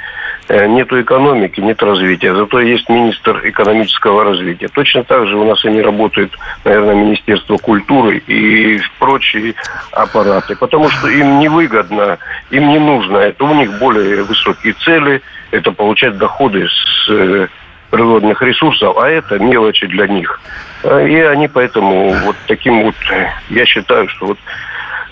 э, 0.47 0.67
нету 0.67 1.01
экономики, 1.01 1.59
нет 1.59 1.81
развития, 1.81 2.35
зато 2.35 2.59
есть 2.61 2.87
министр 2.89 3.41
экономического 3.45 4.23
развития. 4.23 4.67
Точно 4.67 5.03
так 5.03 5.25
же 5.25 5.35
у 5.35 5.43
нас 5.43 5.65
и 5.65 5.69
не 5.69 5.81
работает, 5.81 6.31
наверное, 6.65 6.93
Министерство 6.93 7.57
культуры 7.57 8.19
и 8.27 8.79
прочие 8.99 9.55
аппараты, 9.91 10.55
потому 10.55 10.87
что 10.89 11.07
им 11.07 11.39
невыгодно, 11.39 12.19
им 12.51 12.69
не 12.69 12.77
нужно, 12.77 13.17
это 13.17 13.43
у 13.43 13.55
них 13.55 13.79
более 13.79 14.21
высокие 14.21 14.73
цели, 14.73 15.23
это 15.49 15.71
получать 15.71 16.15
доходы 16.19 16.67
с 16.67 17.09
э, 17.09 17.47
природных 17.93 18.41
ресурсов, 18.41 18.97
а 18.97 19.07
это 19.07 19.37
мелочи 19.37 19.85
для 19.85 20.07
них. 20.07 20.41
Э, 20.83 21.07
И 21.07 21.15
они 21.21 21.47
поэтому 21.47 22.11
вот 22.25 22.35
таким 22.47 22.85
вот, 22.85 22.95
э, 23.11 23.27
я 23.51 23.67
считаю, 23.67 24.09
что 24.09 24.25
вот 24.25 24.37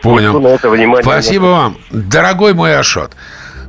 Понял. 0.01 0.41
на 0.41 0.47
это 0.47 0.67
внимание 0.67 1.03
Спасибо 1.03 1.45
вам. 1.45 1.77
Дорогой 1.91 2.55
мой 2.55 2.75
Ашот, 2.75 3.11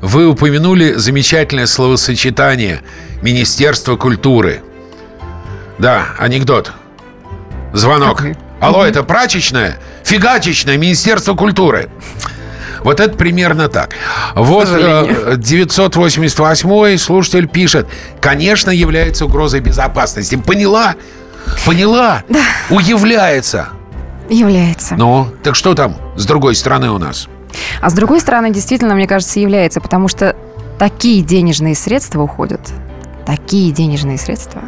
вы 0.01 0.27
упомянули 0.27 0.93
замечательное 0.95 1.67
словосочетание 1.67 2.81
Министерство 3.21 3.97
культуры. 3.97 4.63
Да, 5.79 6.07
анекдот. 6.19 6.73
Звонок. 7.75 8.23
Алло, 8.61 8.83
это 8.87 9.03
прачечная? 9.03 9.77
Фигачечная 10.05 10.79
Министерство 10.79 11.35
культуры. 11.35 11.91
Вот 12.85 13.01
это 13.01 13.17
примерно 13.17 13.69
так. 13.69 13.91
Вот 14.35 14.69
э, 14.71 15.35
988 15.37 16.97
слушатель 16.99 17.49
пишет, 17.49 17.87
конечно, 18.21 18.71
является 18.71 19.27
угрозой 19.27 19.61
безопасности. 19.61 20.37
Поняла? 20.37 20.97
Поняла? 21.65 22.23
Да. 22.29 22.41
Уявляется. 22.71 23.69
Является. 24.29 24.95
Ну, 24.95 25.29
так 25.43 25.55
что 25.55 25.75
там 25.75 25.97
с 26.17 26.25
другой 26.27 26.55
стороны 26.55 26.91
у 26.91 26.99
нас? 26.99 27.29
А 27.81 27.91
с 27.91 27.93
другой 27.93 28.21
стороны, 28.21 28.51
действительно, 28.51 28.95
мне 28.95 29.07
кажется, 29.07 29.41
является, 29.41 29.81
потому 29.81 30.09
что 30.09 30.37
такие 30.79 31.23
денежные 31.23 31.75
средства 31.75 32.23
уходят. 32.23 32.61
Такие 33.27 33.73
денежные 33.73 34.19
средства. 34.19 34.63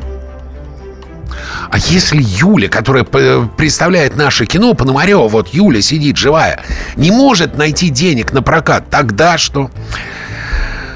А 1.70 1.78
если 1.78 2.20
Юля, 2.22 2.68
которая 2.68 3.04
п- 3.04 3.48
представляет 3.56 4.16
наше 4.16 4.46
кино, 4.46 4.74
Пономарева, 4.74 5.28
вот 5.28 5.48
Юля 5.48 5.82
сидит 5.82 6.16
живая, 6.16 6.60
не 6.96 7.10
может 7.10 7.56
найти 7.56 7.88
денег 7.88 8.32
на 8.32 8.42
прокат, 8.42 8.90
тогда 8.90 9.38
что? 9.38 9.70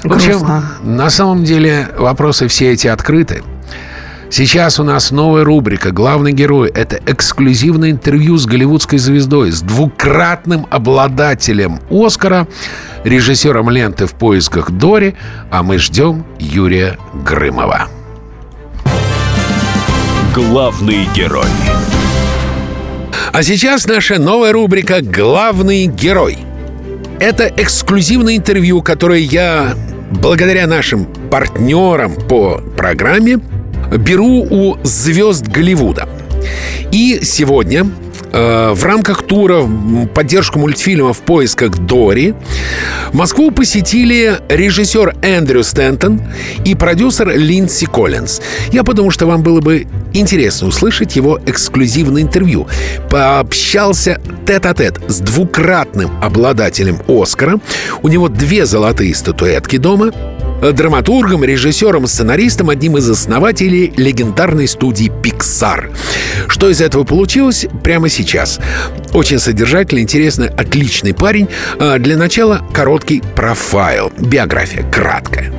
В 0.03 0.13
общем, 0.13 0.31
Грустно. 0.31 0.63
на 0.83 1.09
самом 1.09 1.43
деле 1.43 1.89
вопросы 1.97 2.47
все 2.47 2.71
эти 2.71 2.87
открыты. 2.87 3.43
Сейчас 4.31 4.79
у 4.79 4.83
нас 4.83 5.09
новая 5.09 5.43
рубрика 5.43 5.91
«Главный 5.91 6.31
герой». 6.33 6.69
Это 6.69 6.99
эксклюзивное 7.07 7.89
интервью 7.89 8.37
с 8.37 8.45
голливудской 8.45 8.99
звездой, 8.99 9.51
с 9.51 9.61
двукратным 9.61 10.67
обладателем 10.69 11.79
«Оскара», 11.89 12.47
режиссером 13.03 13.71
ленты 13.71 14.05
«В 14.05 14.13
поисках 14.13 14.69
Дори», 14.69 15.15
а 15.49 15.63
мы 15.63 15.79
ждем 15.79 16.25
Юрия 16.37 16.97
Грымова. 17.25 17.87
Главный 20.33 21.07
герой. 21.15 21.47
А 23.33 23.41
сейчас 23.41 23.87
наша 23.87 24.19
новая 24.19 24.51
рубрика 24.51 25.01
«Главный 25.01 25.87
герой». 25.87 26.37
Это 27.19 27.47
эксклюзивное 27.47 28.37
интервью, 28.37 28.83
которое 28.83 29.21
я, 29.21 29.73
благодаря 30.11 30.67
нашим 30.67 31.05
партнерам 31.31 32.13
по 32.13 32.61
программе, 32.77 33.39
беру 33.97 34.45
у 34.49 34.77
звезд 34.83 35.47
Голливуда. 35.47 36.07
И 36.91 37.21
сегодня 37.23 37.87
в 38.31 38.83
рамках 38.83 39.23
тура 39.23 39.67
поддержку 40.13 40.59
мультфильма 40.59 41.13
«В 41.13 41.19
поисках 41.19 41.77
Дори» 41.77 42.35
Москву 43.13 43.51
посетили 43.51 44.39
режиссер 44.49 45.15
Эндрю 45.21 45.63
Стэнтон 45.63 46.21
и 46.63 46.75
продюсер 46.75 47.35
Линдси 47.35 47.87
Коллинз. 47.87 48.41
Я 48.71 48.83
подумал, 48.83 49.11
что 49.11 49.25
вам 49.25 49.41
было 49.41 49.61
бы 49.61 49.87
интересно 50.13 50.67
услышать 50.67 51.15
его 51.15 51.39
эксклюзивное 51.45 52.21
интервью. 52.21 52.67
Пообщался 53.09 54.21
тет-а-тет 54.45 54.99
с 55.07 55.19
двукратным 55.19 56.11
обладателем 56.21 56.99
«Оскара». 57.07 57.59
У 58.01 58.07
него 58.07 58.29
две 58.29 58.65
золотые 58.65 59.15
статуэтки 59.15 59.77
дома 59.77 60.11
драматургом, 60.61 61.43
режиссером, 61.43 62.07
сценаристом, 62.07 62.69
одним 62.69 62.97
из 62.97 63.09
основателей 63.09 63.93
легендарной 63.95 64.67
студии 64.67 65.11
Pixar. 65.21 65.95
Что 66.47 66.69
из 66.69 66.81
этого 66.81 67.03
получилось 67.03 67.67
прямо 67.83 68.09
сейчас? 68.09 68.59
Очень 69.13 69.39
содержательный, 69.39 70.03
интересный, 70.03 70.47
отличный 70.47 71.13
парень. 71.13 71.47
А, 71.79 71.97
Для 71.99 72.17
начала 72.17 72.61
короткий 72.73 73.21
профайл, 73.35 74.11
биография 74.19 74.83
краткая. 74.89 75.53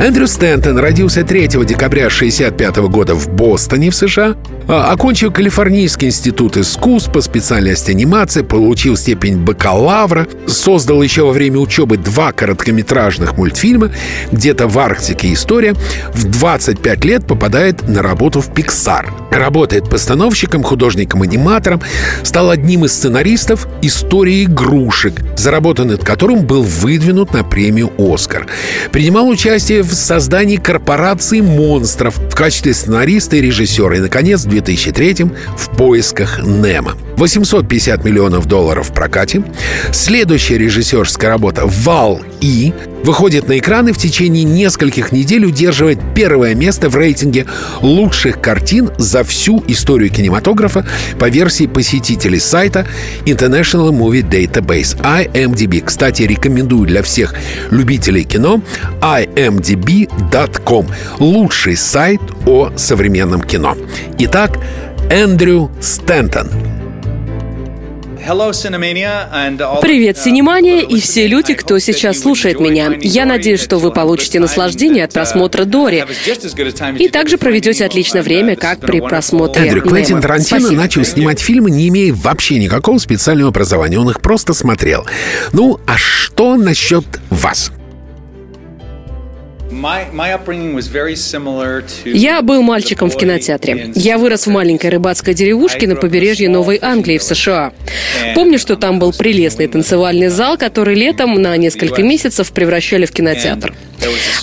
Эндрю 0.00 0.26
Стэнтон 0.28 0.78
родился 0.78 1.24
3 1.24 1.48
декабря 1.66 2.06
1965 2.06 2.76
года 2.88 3.14
в 3.14 3.28
Бостоне, 3.28 3.90
в 3.90 3.94
США. 3.94 4.34
А, 4.72 4.92
окончил 4.92 5.32
Калифорнийский 5.32 6.06
институт 6.06 6.56
искусств 6.56 7.12
по 7.12 7.20
специальности 7.20 7.90
анимация, 7.90 8.44
получил 8.44 8.96
степень 8.96 9.38
бакалавра, 9.38 10.28
создал 10.46 11.02
еще 11.02 11.24
во 11.24 11.32
время 11.32 11.58
учебы 11.58 11.96
два 11.96 12.30
короткометражных 12.30 13.36
мультфильма 13.36 13.90
«Где-то 14.30 14.68
в 14.68 14.78
Арктике 14.78 15.32
история». 15.32 15.74
В 16.14 16.30
25 16.30 17.04
лет 17.04 17.26
попадает 17.26 17.88
на 17.88 18.00
работу 18.00 18.40
в 18.40 18.50
Pixar. 18.50 19.06
Работает 19.32 19.90
постановщиком, 19.90 20.62
художником-аниматором, 20.62 21.82
стал 22.22 22.50
одним 22.50 22.84
из 22.84 22.92
сценаристов 22.92 23.66
истории 23.82 24.44
игрушек, 24.44 25.14
заработан 25.36 25.88
над 25.88 26.04
которым 26.04 26.46
был 26.46 26.62
выдвинут 26.62 27.32
на 27.32 27.42
премию 27.42 27.90
«Оскар». 27.98 28.46
Принимал 28.92 29.28
участие 29.28 29.82
в 29.82 29.92
создании 29.92 30.58
корпорации 30.58 31.40
монстров 31.40 32.18
в 32.18 32.36
качестве 32.36 32.72
сценариста 32.72 33.34
и 33.34 33.40
режиссера. 33.40 33.96
И, 33.96 33.98
наконец, 33.98 34.44
в 34.44 34.59
2003 34.60 35.26
в 35.56 35.76
поисках 35.76 36.40
Немо. 36.42 36.94
850 37.16 38.04
миллионов 38.04 38.46
долларов 38.46 38.88
в 38.88 38.94
прокате. 38.94 39.42
Следующая 39.92 40.56
режиссерская 40.56 41.30
работа 41.30 41.66
«Вал 41.66 42.20
И» 42.40 42.72
выходит 43.04 43.48
на 43.48 43.58
экраны 43.58 43.92
в 43.92 43.98
течение 43.98 44.44
нескольких 44.44 45.12
недель 45.12 45.44
удерживает 45.44 45.98
первое 46.14 46.54
место 46.54 46.88
в 46.88 46.96
рейтинге 46.96 47.46
лучших 47.80 48.40
картин 48.40 48.90
за 48.98 49.24
всю 49.24 49.62
историю 49.68 50.10
кинематографа 50.10 50.86
по 51.18 51.28
версии 51.28 51.66
посетителей 51.66 52.40
сайта 52.40 52.86
International 53.24 53.90
Movie 53.90 54.28
Database 54.28 55.00
IMDb. 55.02 55.82
Кстати, 55.84 56.22
рекомендую 56.22 56.86
для 56.86 57.02
всех 57.02 57.34
любителей 57.70 58.24
кино 58.24 58.62
imdb.com. 59.00 60.86
Лучший 61.18 61.76
сайт 61.76 62.20
о 62.50 62.72
современном 62.76 63.42
кино. 63.42 63.76
Итак, 64.18 64.58
Эндрю 65.10 65.70
Стентон– 65.80 66.50
Привет, 69.80 70.18
Синемания 70.18 70.82
и 70.82 71.00
все 71.00 71.26
люди, 71.26 71.54
кто 71.54 71.78
сейчас 71.78 72.20
слушает 72.20 72.60
меня. 72.60 72.92
Я 73.00 73.24
надеюсь, 73.24 73.60
что 73.60 73.78
вы 73.78 73.92
получите 73.92 74.38
наслаждение 74.38 75.04
от 75.04 75.12
просмотра 75.12 75.64
Дори 75.64 76.04
и 76.98 77.08
также 77.08 77.38
проведете 77.38 77.86
отличное 77.86 78.22
время, 78.22 78.56
как 78.56 78.80
при 78.80 79.00
просмотре 79.00 79.68
Эндрю, 79.68 79.82
Квентин 79.82 80.20
Тарантино 80.20 80.70
начал 80.70 81.04
снимать 81.04 81.40
фильмы, 81.40 81.70
не 81.70 81.88
имея 81.88 82.14
вообще 82.14 82.58
никакого 82.58 82.98
специального 82.98 83.48
образования. 83.48 83.98
Он 83.98 84.10
их 84.10 84.20
просто 84.20 84.54
смотрел. 84.54 85.06
Ну, 85.52 85.80
а 85.86 85.96
что 85.96 86.56
насчет 86.56 87.04
вас? 87.30 87.72
Я 92.04 92.42
был 92.42 92.62
мальчиком 92.62 93.08
в 93.10 93.16
кинотеатре. 93.16 93.92
Я 93.94 94.18
вырос 94.18 94.46
в 94.46 94.50
маленькой 94.50 94.90
рыбацкой 94.90 95.34
деревушке 95.34 95.86
на 95.86 95.96
побережье 95.96 96.48
Новой 96.48 96.78
Англии 96.82 97.18
в 97.18 97.22
США. 97.22 97.72
Помню, 98.34 98.58
что 98.58 98.76
там 98.76 98.98
был 98.98 99.12
прелестный 99.12 99.68
танцевальный 99.68 100.28
зал, 100.28 100.58
который 100.58 100.94
летом 100.94 101.40
на 101.40 101.56
несколько 101.56 102.02
месяцев 102.02 102.52
превращали 102.52 103.06
в 103.06 103.12
кинотеатр. 103.12 103.74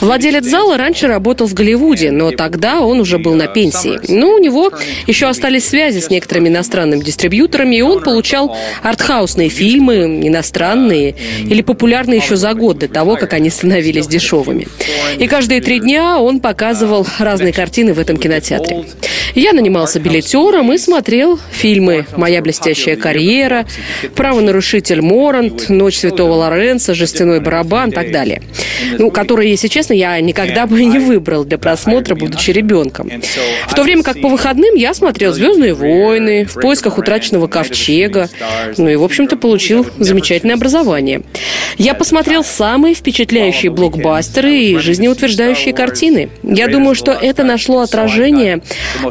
Владелец 0.01 0.45
зала 0.45 0.77
раньше 0.77 1.07
работал 1.07 1.47
в 1.47 1.53
Голливуде, 1.53 2.11
но 2.11 2.31
тогда 2.31 2.81
он 2.81 2.99
уже 2.99 3.17
был 3.17 3.35
на 3.35 3.47
пенсии. 3.47 3.99
Но 4.07 4.33
у 4.33 4.37
него 4.39 4.71
еще 5.07 5.27
остались 5.27 5.67
связи 5.67 5.99
с 5.99 6.09
некоторыми 6.09 6.49
иностранными 6.49 7.03
дистрибьюторами, 7.03 7.75
и 7.77 7.81
он 7.81 8.01
получал 8.01 8.55
артхаусные 8.83 9.49
фильмы, 9.49 10.21
иностранные 10.23 11.15
или 11.43 11.61
популярные 11.61 12.19
еще 12.19 12.35
за 12.35 12.53
год 12.53 12.79
до 12.79 12.87
того, 12.87 13.15
как 13.15 13.33
они 13.33 13.49
становились 13.49 14.07
дешевыми. 14.07 14.67
И 15.17 15.27
каждые 15.27 15.61
три 15.61 15.79
дня 15.79 16.19
он 16.19 16.39
показывал 16.39 17.07
разные 17.19 17.53
картины 17.53 17.93
в 17.93 17.99
этом 17.99 18.17
кинотеатре. 18.17 18.85
Я 19.35 19.53
нанимался 19.53 19.99
билетером 19.99 20.73
и 20.73 20.77
смотрел 20.77 21.39
фильмы 21.51 22.05
«Моя 22.15 22.41
блестящая 22.41 22.95
карьера», 22.95 23.65
«Правонарушитель 24.15 25.01
Морант», 25.01 25.69
«Ночь 25.69 25.97
святого 25.97 26.33
Лоренца», 26.33 26.93
«Жестяной 26.93 27.39
барабан» 27.39 27.89
и 27.89 27.93
так 27.93 28.11
далее. 28.11 28.41
Ну, 28.97 29.11
которые, 29.11 29.46
если 29.49 29.67
честно, 29.67 29.93
я 29.93 30.19
никогда 30.19 30.65
бы 30.65 30.83
не 30.83 30.99
выбрал 30.99 31.45
для 31.45 31.57
просмотра, 31.57 32.15
будучи 32.15 32.51
ребенком. 32.51 33.09
В 33.67 33.73
то 33.73 33.83
время 33.83 34.03
как 34.03 34.21
по 34.21 34.29
выходным 34.29 34.75
я 34.75 34.93
смотрел 34.93 35.33
«Звездные 35.33 35.73
войны», 35.73 36.45
«В 36.45 36.59
поисках 36.59 36.97
утраченного 36.97 37.47
ковчега», 37.47 38.29
ну 38.77 38.89
и, 38.89 38.95
в 38.95 39.03
общем-то, 39.03 39.37
получил 39.37 39.85
замечательное 39.97 40.55
образование. 40.55 41.21
Я 41.77 41.93
посмотрел 41.93 42.43
самые 42.43 42.95
впечатляющие 42.95 43.71
блокбастеры 43.71 44.55
и 44.55 44.77
жизнеутверждающие 44.77 45.73
картины. 45.73 46.29
Я 46.43 46.67
думаю, 46.67 46.95
что 46.95 47.11
это 47.11 47.43
нашло 47.43 47.81
отражение 47.81 48.61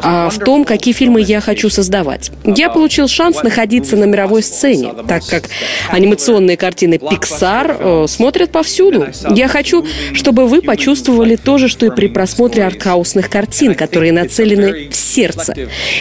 а, 0.01 0.29
в 0.29 0.39
том, 0.39 0.65
какие 0.65 0.93
фильмы 0.93 1.21
я 1.21 1.41
хочу 1.41 1.69
создавать. 1.69 2.31
Я 2.43 2.69
получил 2.69 3.07
шанс 3.07 3.43
находиться 3.43 3.95
на 3.95 4.05
мировой 4.05 4.43
сцене, 4.43 4.93
так 5.07 5.25
как 5.25 5.49
анимационные 5.89 6.57
картины 6.57 6.95
Pixar 6.95 8.03
э, 8.03 8.07
смотрят 8.07 8.51
повсюду. 8.51 9.07
Я 9.29 9.47
хочу, 9.47 9.85
чтобы 10.13 10.26
вы 10.31 10.61
почувствовали 10.61 11.35
то 11.35 11.57
же, 11.57 11.67
что 11.67 11.85
и 11.85 11.89
при 11.89 12.07
просмотре 12.07 12.65
артхаусных 12.65 13.29
картин, 13.29 13.75
которые 13.75 14.11
нацелены 14.11 14.89
в 14.89 14.95
сердце. 14.95 15.53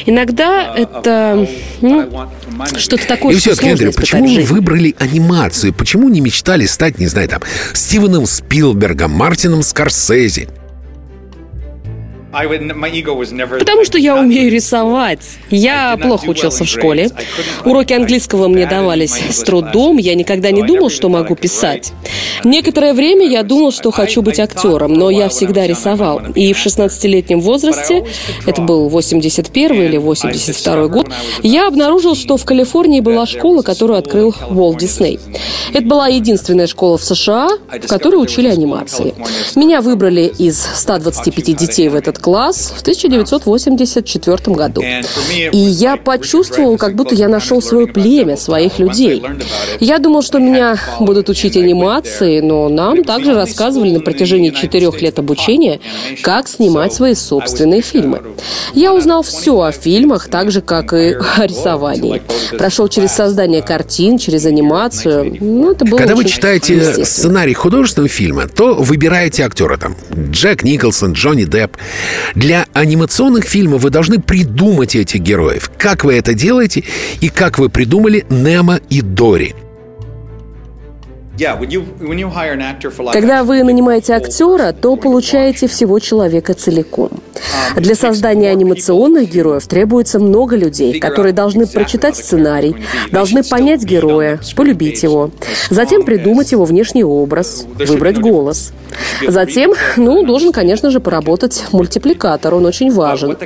Иногда 0.07 0.74
это 0.77 1.49
ну, 1.81 2.11
что-то 2.77 3.07
такое, 3.07 3.35
И 3.35 3.39
все, 3.39 3.55
Кендрю, 3.55 3.93
почему 3.93 4.27
вы 4.27 4.43
выбрали 4.43 4.95
анимацию? 4.99 5.72
Почему 5.72 6.09
не 6.09 6.20
мечтали 6.20 6.66
стать, 6.66 6.99
не 6.99 7.07
знаю, 7.07 7.29
там, 7.29 7.43
Стивеном 7.72 8.27
Спилбергом, 8.27 9.12
Мартином 9.12 9.62
Скорсезе? 9.62 10.49
Потому 13.59 13.84
что 13.84 13.99
я 13.99 14.16
умею 14.16 14.51
рисовать. 14.51 15.39
Я 15.51 15.97
плохо 15.97 16.26
учился 16.26 16.64
в 16.64 16.68
школе. 16.68 17.11
Уроки 17.64 17.93
английского 17.93 18.49
мне 18.49 18.66
давались 18.66 19.12
с 19.12 19.41
трудом. 19.41 19.97
Я 19.97 20.14
никогда 20.14 20.51
не 20.51 20.62
думал, 20.62 20.91
что 20.91 21.09
могу 21.09 21.34
писать. 21.34 21.93
Некоторое 22.45 22.93
время 22.93 23.26
я 23.26 23.43
думал, 23.43 23.72
что 23.72 23.91
хочу 23.91 24.22
быть 24.22 24.39
актером, 24.39 24.93
но 24.95 25.11
я 25.11 25.28
всегда 25.28 25.66
рисовал. 25.66 26.20
И 26.34 26.53
в 26.53 26.64
16-летнем 26.64 27.41
возрасте, 27.41 28.05
это 28.47 28.62
был 28.62 28.89
81 28.89 29.82
или 29.82 29.97
82 29.97 30.89
год, 30.89 31.09
я 31.43 31.66
обнаружил, 31.68 32.14
что 32.14 32.37
в 32.37 32.45
Калифорнии 32.45 33.01
была 33.01 33.26
школа, 33.26 33.62
которую 33.62 33.99
открыл 33.99 34.34
Уолт 34.51 34.78
Дисней. 34.78 35.18
Это 35.72 35.87
была 35.87 36.09
единственная 36.09 36.66
школа 36.66 36.99
в 36.99 37.05
США, 37.05 37.49
в 37.68 37.87
которой 37.87 38.16
учили 38.16 38.49
анимации. 38.49 39.14
Меня 39.55 39.80
выбрали 39.80 40.32
из 40.39 40.61
125 40.74 41.57
детей 41.57 41.89
в 41.89 41.95
этот 41.95 42.18
класс 42.27 42.72
в 42.77 42.81
1984 42.81 44.57
году. 44.57 44.83
И 45.53 45.57
я 45.57 45.97
почувствовал, 45.97 46.77
как 46.77 46.97
будто 46.97 47.14
я 47.14 47.29
нашел 47.29 47.62
свое 47.62 47.87
племя, 47.87 48.37
своих 48.37 48.81
людей. 48.81 49.22
Я 49.79 50.01
думал, 50.01 50.22
что 50.22 50.41
меня 50.41 50.77
будут 50.99 51.29
учить 51.29 51.57
анимации, 51.57 52.41
но 52.41 52.68
нам 52.68 53.05
также 53.05 53.33
рассказывали 53.33 53.93
на 53.93 54.01
протяжении 54.01 54.51
четырех 54.51 55.01
лет 55.03 55.20
обучения, 55.20 55.79
как 56.22 56.49
снимать 56.49 56.93
свои 56.93 57.14
собственные 57.14 57.83
фильмы. 57.83 58.20
Я 58.74 58.93
узнал 58.93 59.22
все 59.22 59.61
о 59.61 59.70
фильмах, 59.70 60.27
так 60.27 60.51
же, 60.51 60.62
как 60.62 60.95
и 60.95 61.14
о 61.39 61.47
рисовании. 61.47 62.22
Прошел 62.59 62.89
через 62.89 63.12
создание 63.12 63.62
картин, 63.62 64.18
через 64.18 64.47
анимацию. 64.47 65.37
Ну, 65.39 65.70
это 65.70 65.85
было 65.85 65.99
Когда 65.99 66.16
вы 66.16 66.24
читаете 66.24 67.05
сценарий 67.05 67.55
художественного 67.55 68.09
фильма, 68.09 68.49
то 68.49 68.74
выбираете 68.74 69.45
актера 69.45 69.77
там. 69.77 69.95
Джек 70.33 70.64
Николсон, 70.64 71.12
Джонни 71.12 71.45
Депп. 71.45 71.77
Для 72.35 72.67
анимационных 72.73 73.45
фильмов 73.45 73.83
вы 73.83 73.91
должны 73.91 74.21
придумать 74.21 74.95
этих 74.95 75.21
героев. 75.21 75.71
Как 75.79 76.05
вы 76.05 76.15
это 76.15 76.35
делаете 76.35 76.85
и 77.21 77.29
как 77.29 77.59
вы 77.59 77.69
придумали 77.69 78.27
Немо 78.31 78.81
и 78.91 79.01
Дори. 79.01 79.55
Когда 83.12 83.45
вы 83.45 83.62
нанимаете 83.62 84.14
актера, 84.14 84.72
то 84.72 84.97
получаете 84.97 85.68
всего 85.68 85.99
человека 85.99 86.55
целиком. 86.55 87.11
Для 87.76 87.95
создания 87.95 88.51
анимационных 88.51 89.30
героев 89.30 89.66
требуется 89.66 90.18
много 90.18 90.57
людей, 90.57 90.99
которые 90.99 91.34
должны 91.34 91.66
прочитать 91.66 92.16
сценарий, 92.16 92.76
должны 93.11 93.43
понять 93.43 93.84
героя, 93.84 94.41
полюбить 94.55 95.03
его, 95.03 95.30
затем 95.68 96.05
придумать 96.05 96.53
его 96.53 96.64
внешний 96.64 97.05
образ, 97.05 97.66
выбрать 97.74 98.18
голос. 98.18 98.72
Затем, 99.26 99.74
ну, 99.97 100.24
должен, 100.24 100.53
конечно 100.53 100.91
же, 100.91 101.01
поработать 101.01 101.64
мультипликатор, 101.72 102.55
он 102.55 102.64
очень 102.64 102.91
важен. 102.91 103.37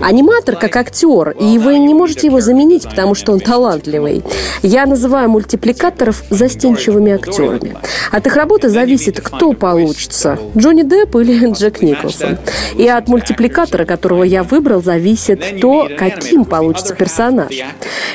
Аниматор 0.00 0.56
как 0.56 0.76
актер, 0.76 1.30
и 1.30 1.58
вы 1.58 1.78
не 1.78 1.94
можете 1.94 2.26
его 2.26 2.40
заменить, 2.40 2.86
потому 2.88 3.14
что 3.14 3.32
он 3.32 3.40
талантливый. 3.40 4.22
Я 4.62 4.84
называю 4.84 5.30
мультипликаторов 5.30 6.22
застенчивыми 6.30 7.12
актерами 7.12 7.37
актерами. 7.38 7.76
От 8.10 8.26
их 8.26 8.36
работы 8.36 8.68
зависит, 8.68 9.20
кто 9.20 9.52
получится, 9.52 10.38
Джонни 10.56 10.82
Депп 10.82 11.16
или 11.16 11.52
Джек 11.52 11.82
Николсон. 11.82 12.38
И 12.76 12.86
от 12.88 13.08
мультипликатора, 13.08 13.84
которого 13.84 14.22
я 14.22 14.42
выбрал, 14.42 14.82
зависит 14.82 15.60
то, 15.60 15.88
каким 15.98 16.44
получится 16.44 16.94
персонаж. 16.94 17.52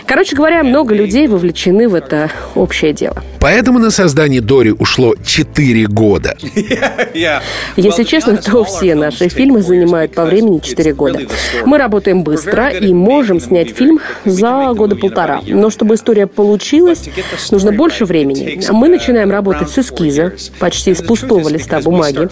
Короче 0.05 0.35
говоря, 0.35 0.63
много 0.63 0.93
людей 0.93 1.27
вовлечены 1.27 1.87
в 1.87 1.95
это 1.95 2.29
общее 2.55 2.93
дело. 2.93 3.23
Поэтому 3.39 3.77
на 3.79 3.91
создание 3.91 4.39
Дори 4.39 4.71
ушло 4.71 5.15
4 5.21 5.87
года. 5.87 6.37
Если 7.75 8.03
честно, 8.03 8.37
то 8.37 8.63
все 8.63 8.95
наши 8.95 9.27
фильмы 9.27 9.61
занимают 9.61 10.15
по 10.15 10.23
времени 10.23 10.59
4 10.59 10.93
года. 10.93 11.19
Мы 11.65 11.77
работаем 11.77 12.23
быстро 12.23 12.69
и 12.69 12.93
можем 12.93 13.41
снять 13.41 13.75
фильм 13.75 13.99
за 14.23 14.71
года 14.73 14.95
полтора. 14.95 15.41
Но 15.45 15.69
чтобы 15.69 15.95
история 15.95 16.25
получилась, 16.25 17.09
нужно 17.51 17.73
больше 17.73 18.05
времени. 18.05 18.61
Мы 18.71 18.87
начинаем 18.87 19.12
работать 19.31 19.69
с 19.69 19.79
эскиза, 19.79 20.33
почти 20.59 20.93
с 20.93 21.01
пустого 21.01 21.47
листа 21.49 21.79
бумаги. 21.79 22.29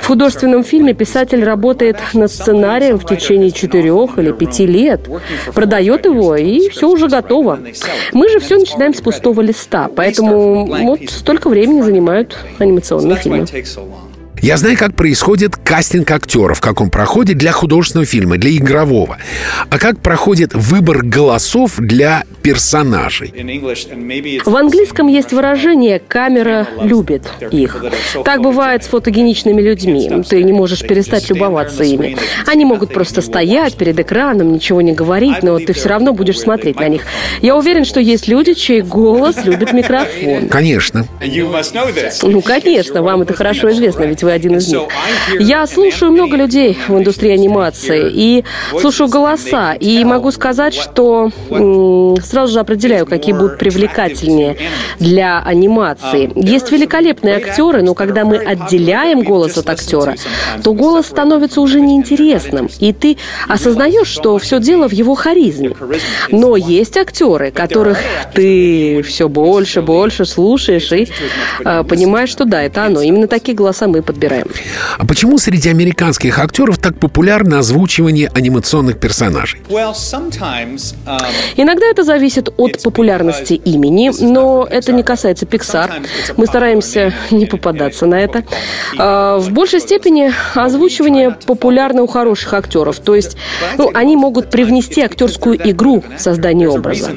В 0.00 0.06
художественном 0.06 0.64
фильме 0.64 0.94
писатель 0.94 1.44
работает 1.44 1.96
над 2.12 2.30
сценарием 2.30 2.98
в 2.98 3.06
течение 3.06 3.50
четырех 3.50 4.18
или 4.18 4.32
пяти 4.32 4.66
лет, 4.66 5.08
продает 5.54 6.04
его, 6.04 6.36
и 6.36 6.68
все 6.68 6.88
уже 6.88 7.08
готово. 7.08 7.58
Мы 8.12 8.28
же 8.28 8.40
все 8.40 8.58
начинаем 8.58 8.94
с 8.94 9.00
пустого 9.00 9.40
листа, 9.40 9.88
поэтому 9.94 10.66
вот 10.66 11.00
столько 11.08 11.48
времени 11.48 11.80
занимают 11.82 12.36
анимационные 12.58 13.16
фильмы. 13.16 13.46
Я 14.42 14.56
знаю, 14.56 14.76
как 14.76 14.96
происходит 14.96 15.54
кастинг 15.56 16.10
актеров, 16.10 16.60
как 16.60 16.80
он 16.80 16.90
проходит 16.90 17.38
для 17.38 17.52
художественного 17.52 18.06
фильма, 18.06 18.38
для 18.38 18.50
игрового. 18.50 19.16
А 19.70 19.78
как 19.78 20.00
проходит 20.00 20.52
выбор 20.52 21.04
голосов 21.04 21.74
для 21.78 22.24
персонажей. 22.42 23.32
В 24.44 24.56
английском 24.56 25.06
есть 25.06 25.32
выражение 25.32 26.00
«камера 26.00 26.66
любит 26.82 27.22
их». 27.52 27.84
Так 28.24 28.42
бывает 28.42 28.82
с 28.82 28.88
фотогеничными 28.88 29.62
людьми. 29.62 30.10
Ты 30.28 30.42
не 30.42 30.52
можешь 30.52 30.80
перестать 30.80 31.30
любоваться 31.30 31.84
ими. 31.84 32.16
Они 32.44 32.64
могут 32.64 32.92
просто 32.92 33.22
стоять 33.22 33.76
перед 33.76 34.00
экраном, 34.00 34.52
ничего 34.52 34.82
не 34.82 34.92
говорить, 34.92 35.44
но 35.44 35.60
ты 35.60 35.72
все 35.72 35.88
равно 35.88 36.12
будешь 36.12 36.40
смотреть 36.40 36.80
на 36.80 36.88
них. 36.88 37.02
Я 37.42 37.56
уверен, 37.56 37.84
что 37.84 38.00
есть 38.00 38.26
люди, 38.26 38.54
чей 38.54 38.82
голос 38.82 39.44
любит 39.44 39.72
микрофон. 39.72 40.48
Конечно. 40.48 41.06
Ну, 42.24 42.42
конечно, 42.42 43.02
вам 43.02 43.22
это 43.22 43.34
хорошо 43.34 43.70
известно, 43.70 44.02
ведь 44.02 44.24
вы 44.24 44.31
один 44.34 44.56
из 44.56 44.68
них. 44.68 44.82
Я 45.38 45.66
слушаю 45.66 46.12
много 46.12 46.36
людей 46.36 46.78
в 46.88 46.98
индустрии 46.98 47.32
анимации 47.32 48.10
и 48.12 48.44
слушаю 48.80 49.08
голоса, 49.08 49.74
и 49.74 50.04
могу 50.04 50.30
сказать, 50.30 50.74
что 50.74 51.30
сразу 52.22 52.52
же 52.52 52.60
определяю, 52.60 53.06
какие 53.06 53.34
будут 53.34 53.58
привлекательнее 53.58 54.56
для 54.98 55.40
анимации. 55.40 56.30
Есть 56.34 56.72
великолепные 56.72 57.36
актеры, 57.36 57.82
но 57.82 57.94
когда 57.94 58.24
мы 58.24 58.36
отделяем 58.36 59.22
голос 59.22 59.58
от 59.58 59.68
актера, 59.68 60.16
то 60.62 60.72
голос 60.72 61.06
становится 61.06 61.60
уже 61.60 61.80
неинтересным, 61.80 62.68
и 62.80 62.92
ты 62.92 63.16
осознаешь, 63.48 64.08
что 64.08 64.38
все 64.38 64.58
дело 64.60 64.88
в 64.88 64.92
его 64.92 65.14
харизме. 65.14 65.74
Но 66.30 66.56
есть 66.56 66.96
актеры, 66.96 67.50
которых 67.50 67.98
ты 68.34 69.02
все 69.02 69.28
больше, 69.28 69.82
больше 69.82 70.24
слушаешь 70.24 70.92
и 70.92 71.08
э, 71.64 71.84
понимаешь, 71.84 72.30
что 72.30 72.44
да, 72.44 72.62
это 72.62 72.84
оно. 72.86 73.02
Именно 73.02 73.26
такие 73.26 73.54
голоса 73.56 73.86
мы 73.86 74.02
подбираем 74.02 74.21
подбираем. 74.22 74.46
А 74.98 75.06
почему 75.06 75.38
среди 75.38 75.68
американских 75.68 76.38
актеров 76.38 76.78
так 76.78 76.98
популярно 76.98 77.58
озвучивание 77.58 78.30
анимационных 78.34 78.98
персонажей? 78.98 79.60
Иногда 81.56 81.86
это 81.86 82.04
зависит 82.04 82.48
от 82.56 82.82
популярности 82.82 83.54
имени, 83.54 84.12
но 84.20 84.66
это 84.68 84.92
не 84.92 85.02
касается 85.02 85.46
Pixar. 85.46 85.90
Мы 86.36 86.46
стараемся 86.46 87.12
не 87.30 87.46
попадаться 87.46 88.06
на 88.06 88.20
это. 88.20 88.44
А, 88.98 89.38
в 89.38 89.50
большей 89.50 89.80
степени 89.80 90.32
озвучивание 90.54 91.36
популярно 91.46 92.02
у 92.02 92.06
хороших 92.06 92.54
актеров. 92.54 92.98
То 93.00 93.14
есть 93.14 93.36
ну, 93.78 93.90
они 93.94 94.16
могут 94.16 94.50
привнести 94.50 95.02
актерскую 95.02 95.58
игру 95.70 96.04
в 96.16 96.20
создание 96.20 96.68
образа. 96.68 97.10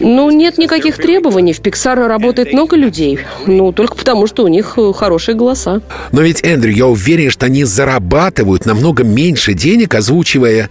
Ну, 0.00 0.30
нет 0.30 0.58
никаких 0.58 0.96
требований. 0.96 1.52
В 1.52 1.60
Pixar 1.60 2.06
работает 2.06 2.52
много 2.52 2.76
людей. 2.76 3.20
Ну, 3.46 3.72
только 3.72 3.96
потому, 3.96 4.26
что 4.26 4.44
у 4.44 4.48
них 4.48 4.76
хорошие 4.96 5.34
голоса. 5.34 5.80
Но 6.12 6.22
ведь, 6.26 6.44
Эндрю, 6.44 6.72
я 6.72 6.86
уверен, 6.86 7.30
что 7.30 7.46
они 7.46 7.62
зарабатывают 7.62 8.66
намного 8.66 9.04
меньше 9.04 9.54
денег, 9.54 9.94
озвучивая 9.94 10.70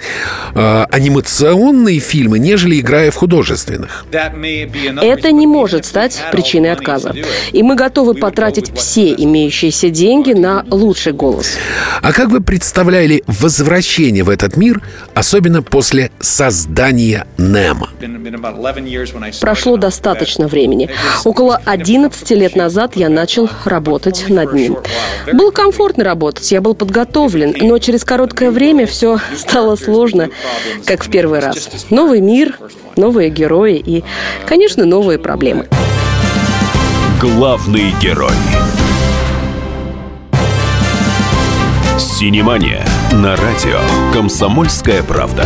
э, 0.53 0.85
анимационные 0.91 1.99
фильмы, 1.99 2.39
нежели 2.39 2.81
играя 2.81 3.09
в 3.09 3.15
художественных. 3.15 4.05
Это 4.11 5.31
не 5.31 5.47
может 5.47 5.85
стать 5.85 6.21
причиной 6.33 6.73
отказа. 6.73 7.15
И 7.53 7.63
мы 7.63 7.75
готовы 7.75 8.15
потратить 8.15 8.75
все 8.75 9.13
имеющиеся 9.13 9.89
деньги 9.89 10.33
на 10.33 10.65
лучший 10.69 11.13
голос. 11.13 11.57
А 12.01 12.11
как 12.11 12.31
вы 12.31 12.41
представляли 12.41 13.23
возвращение 13.25 14.25
в 14.25 14.29
этот 14.29 14.57
мир, 14.57 14.81
особенно 15.13 15.61
после 15.61 16.11
создания 16.19 17.27
Немо? 17.37 17.89
Прошло 19.39 19.77
достаточно 19.77 20.49
времени. 20.49 20.89
Около 21.23 21.61
11 21.63 22.29
лет 22.31 22.57
назад 22.57 22.97
я 22.97 23.07
начал 23.07 23.49
работать 23.63 24.25
над 24.27 24.51
ним. 24.53 24.79
Было 25.45 25.51
комфортно 25.51 26.03
работать, 26.03 26.51
я 26.51 26.59
был 26.59 26.73
подготовлен, 26.73 27.55
но 27.61 27.77
через 27.77 28.03
короткое 28.03 28.49
время 28.49 28.87
все 28.87 29.19
стало 29.37 29.75
сложно, 29.75 30.29
как 30.85 31.05
в 31.05 31.11
первый 31.11 31.37
раз. 31.37 31.85
Новый 31.91 32.19
мир, 32.19 32.57
новые 32.95 33.29
герои 33.29 33.75
и, 33.75 34.03
конечно, 34.47 34.85
новые 34.85 35.19
проблемы. 35.19 35.67
Главный 37.21 37.93
герой. 38.01 38.33
Синемания 41.99 42.83
на 43.11 43.35
радио 43.35 43.79
«Комсомольская 44.13 45.03
правда». 45.03 45.45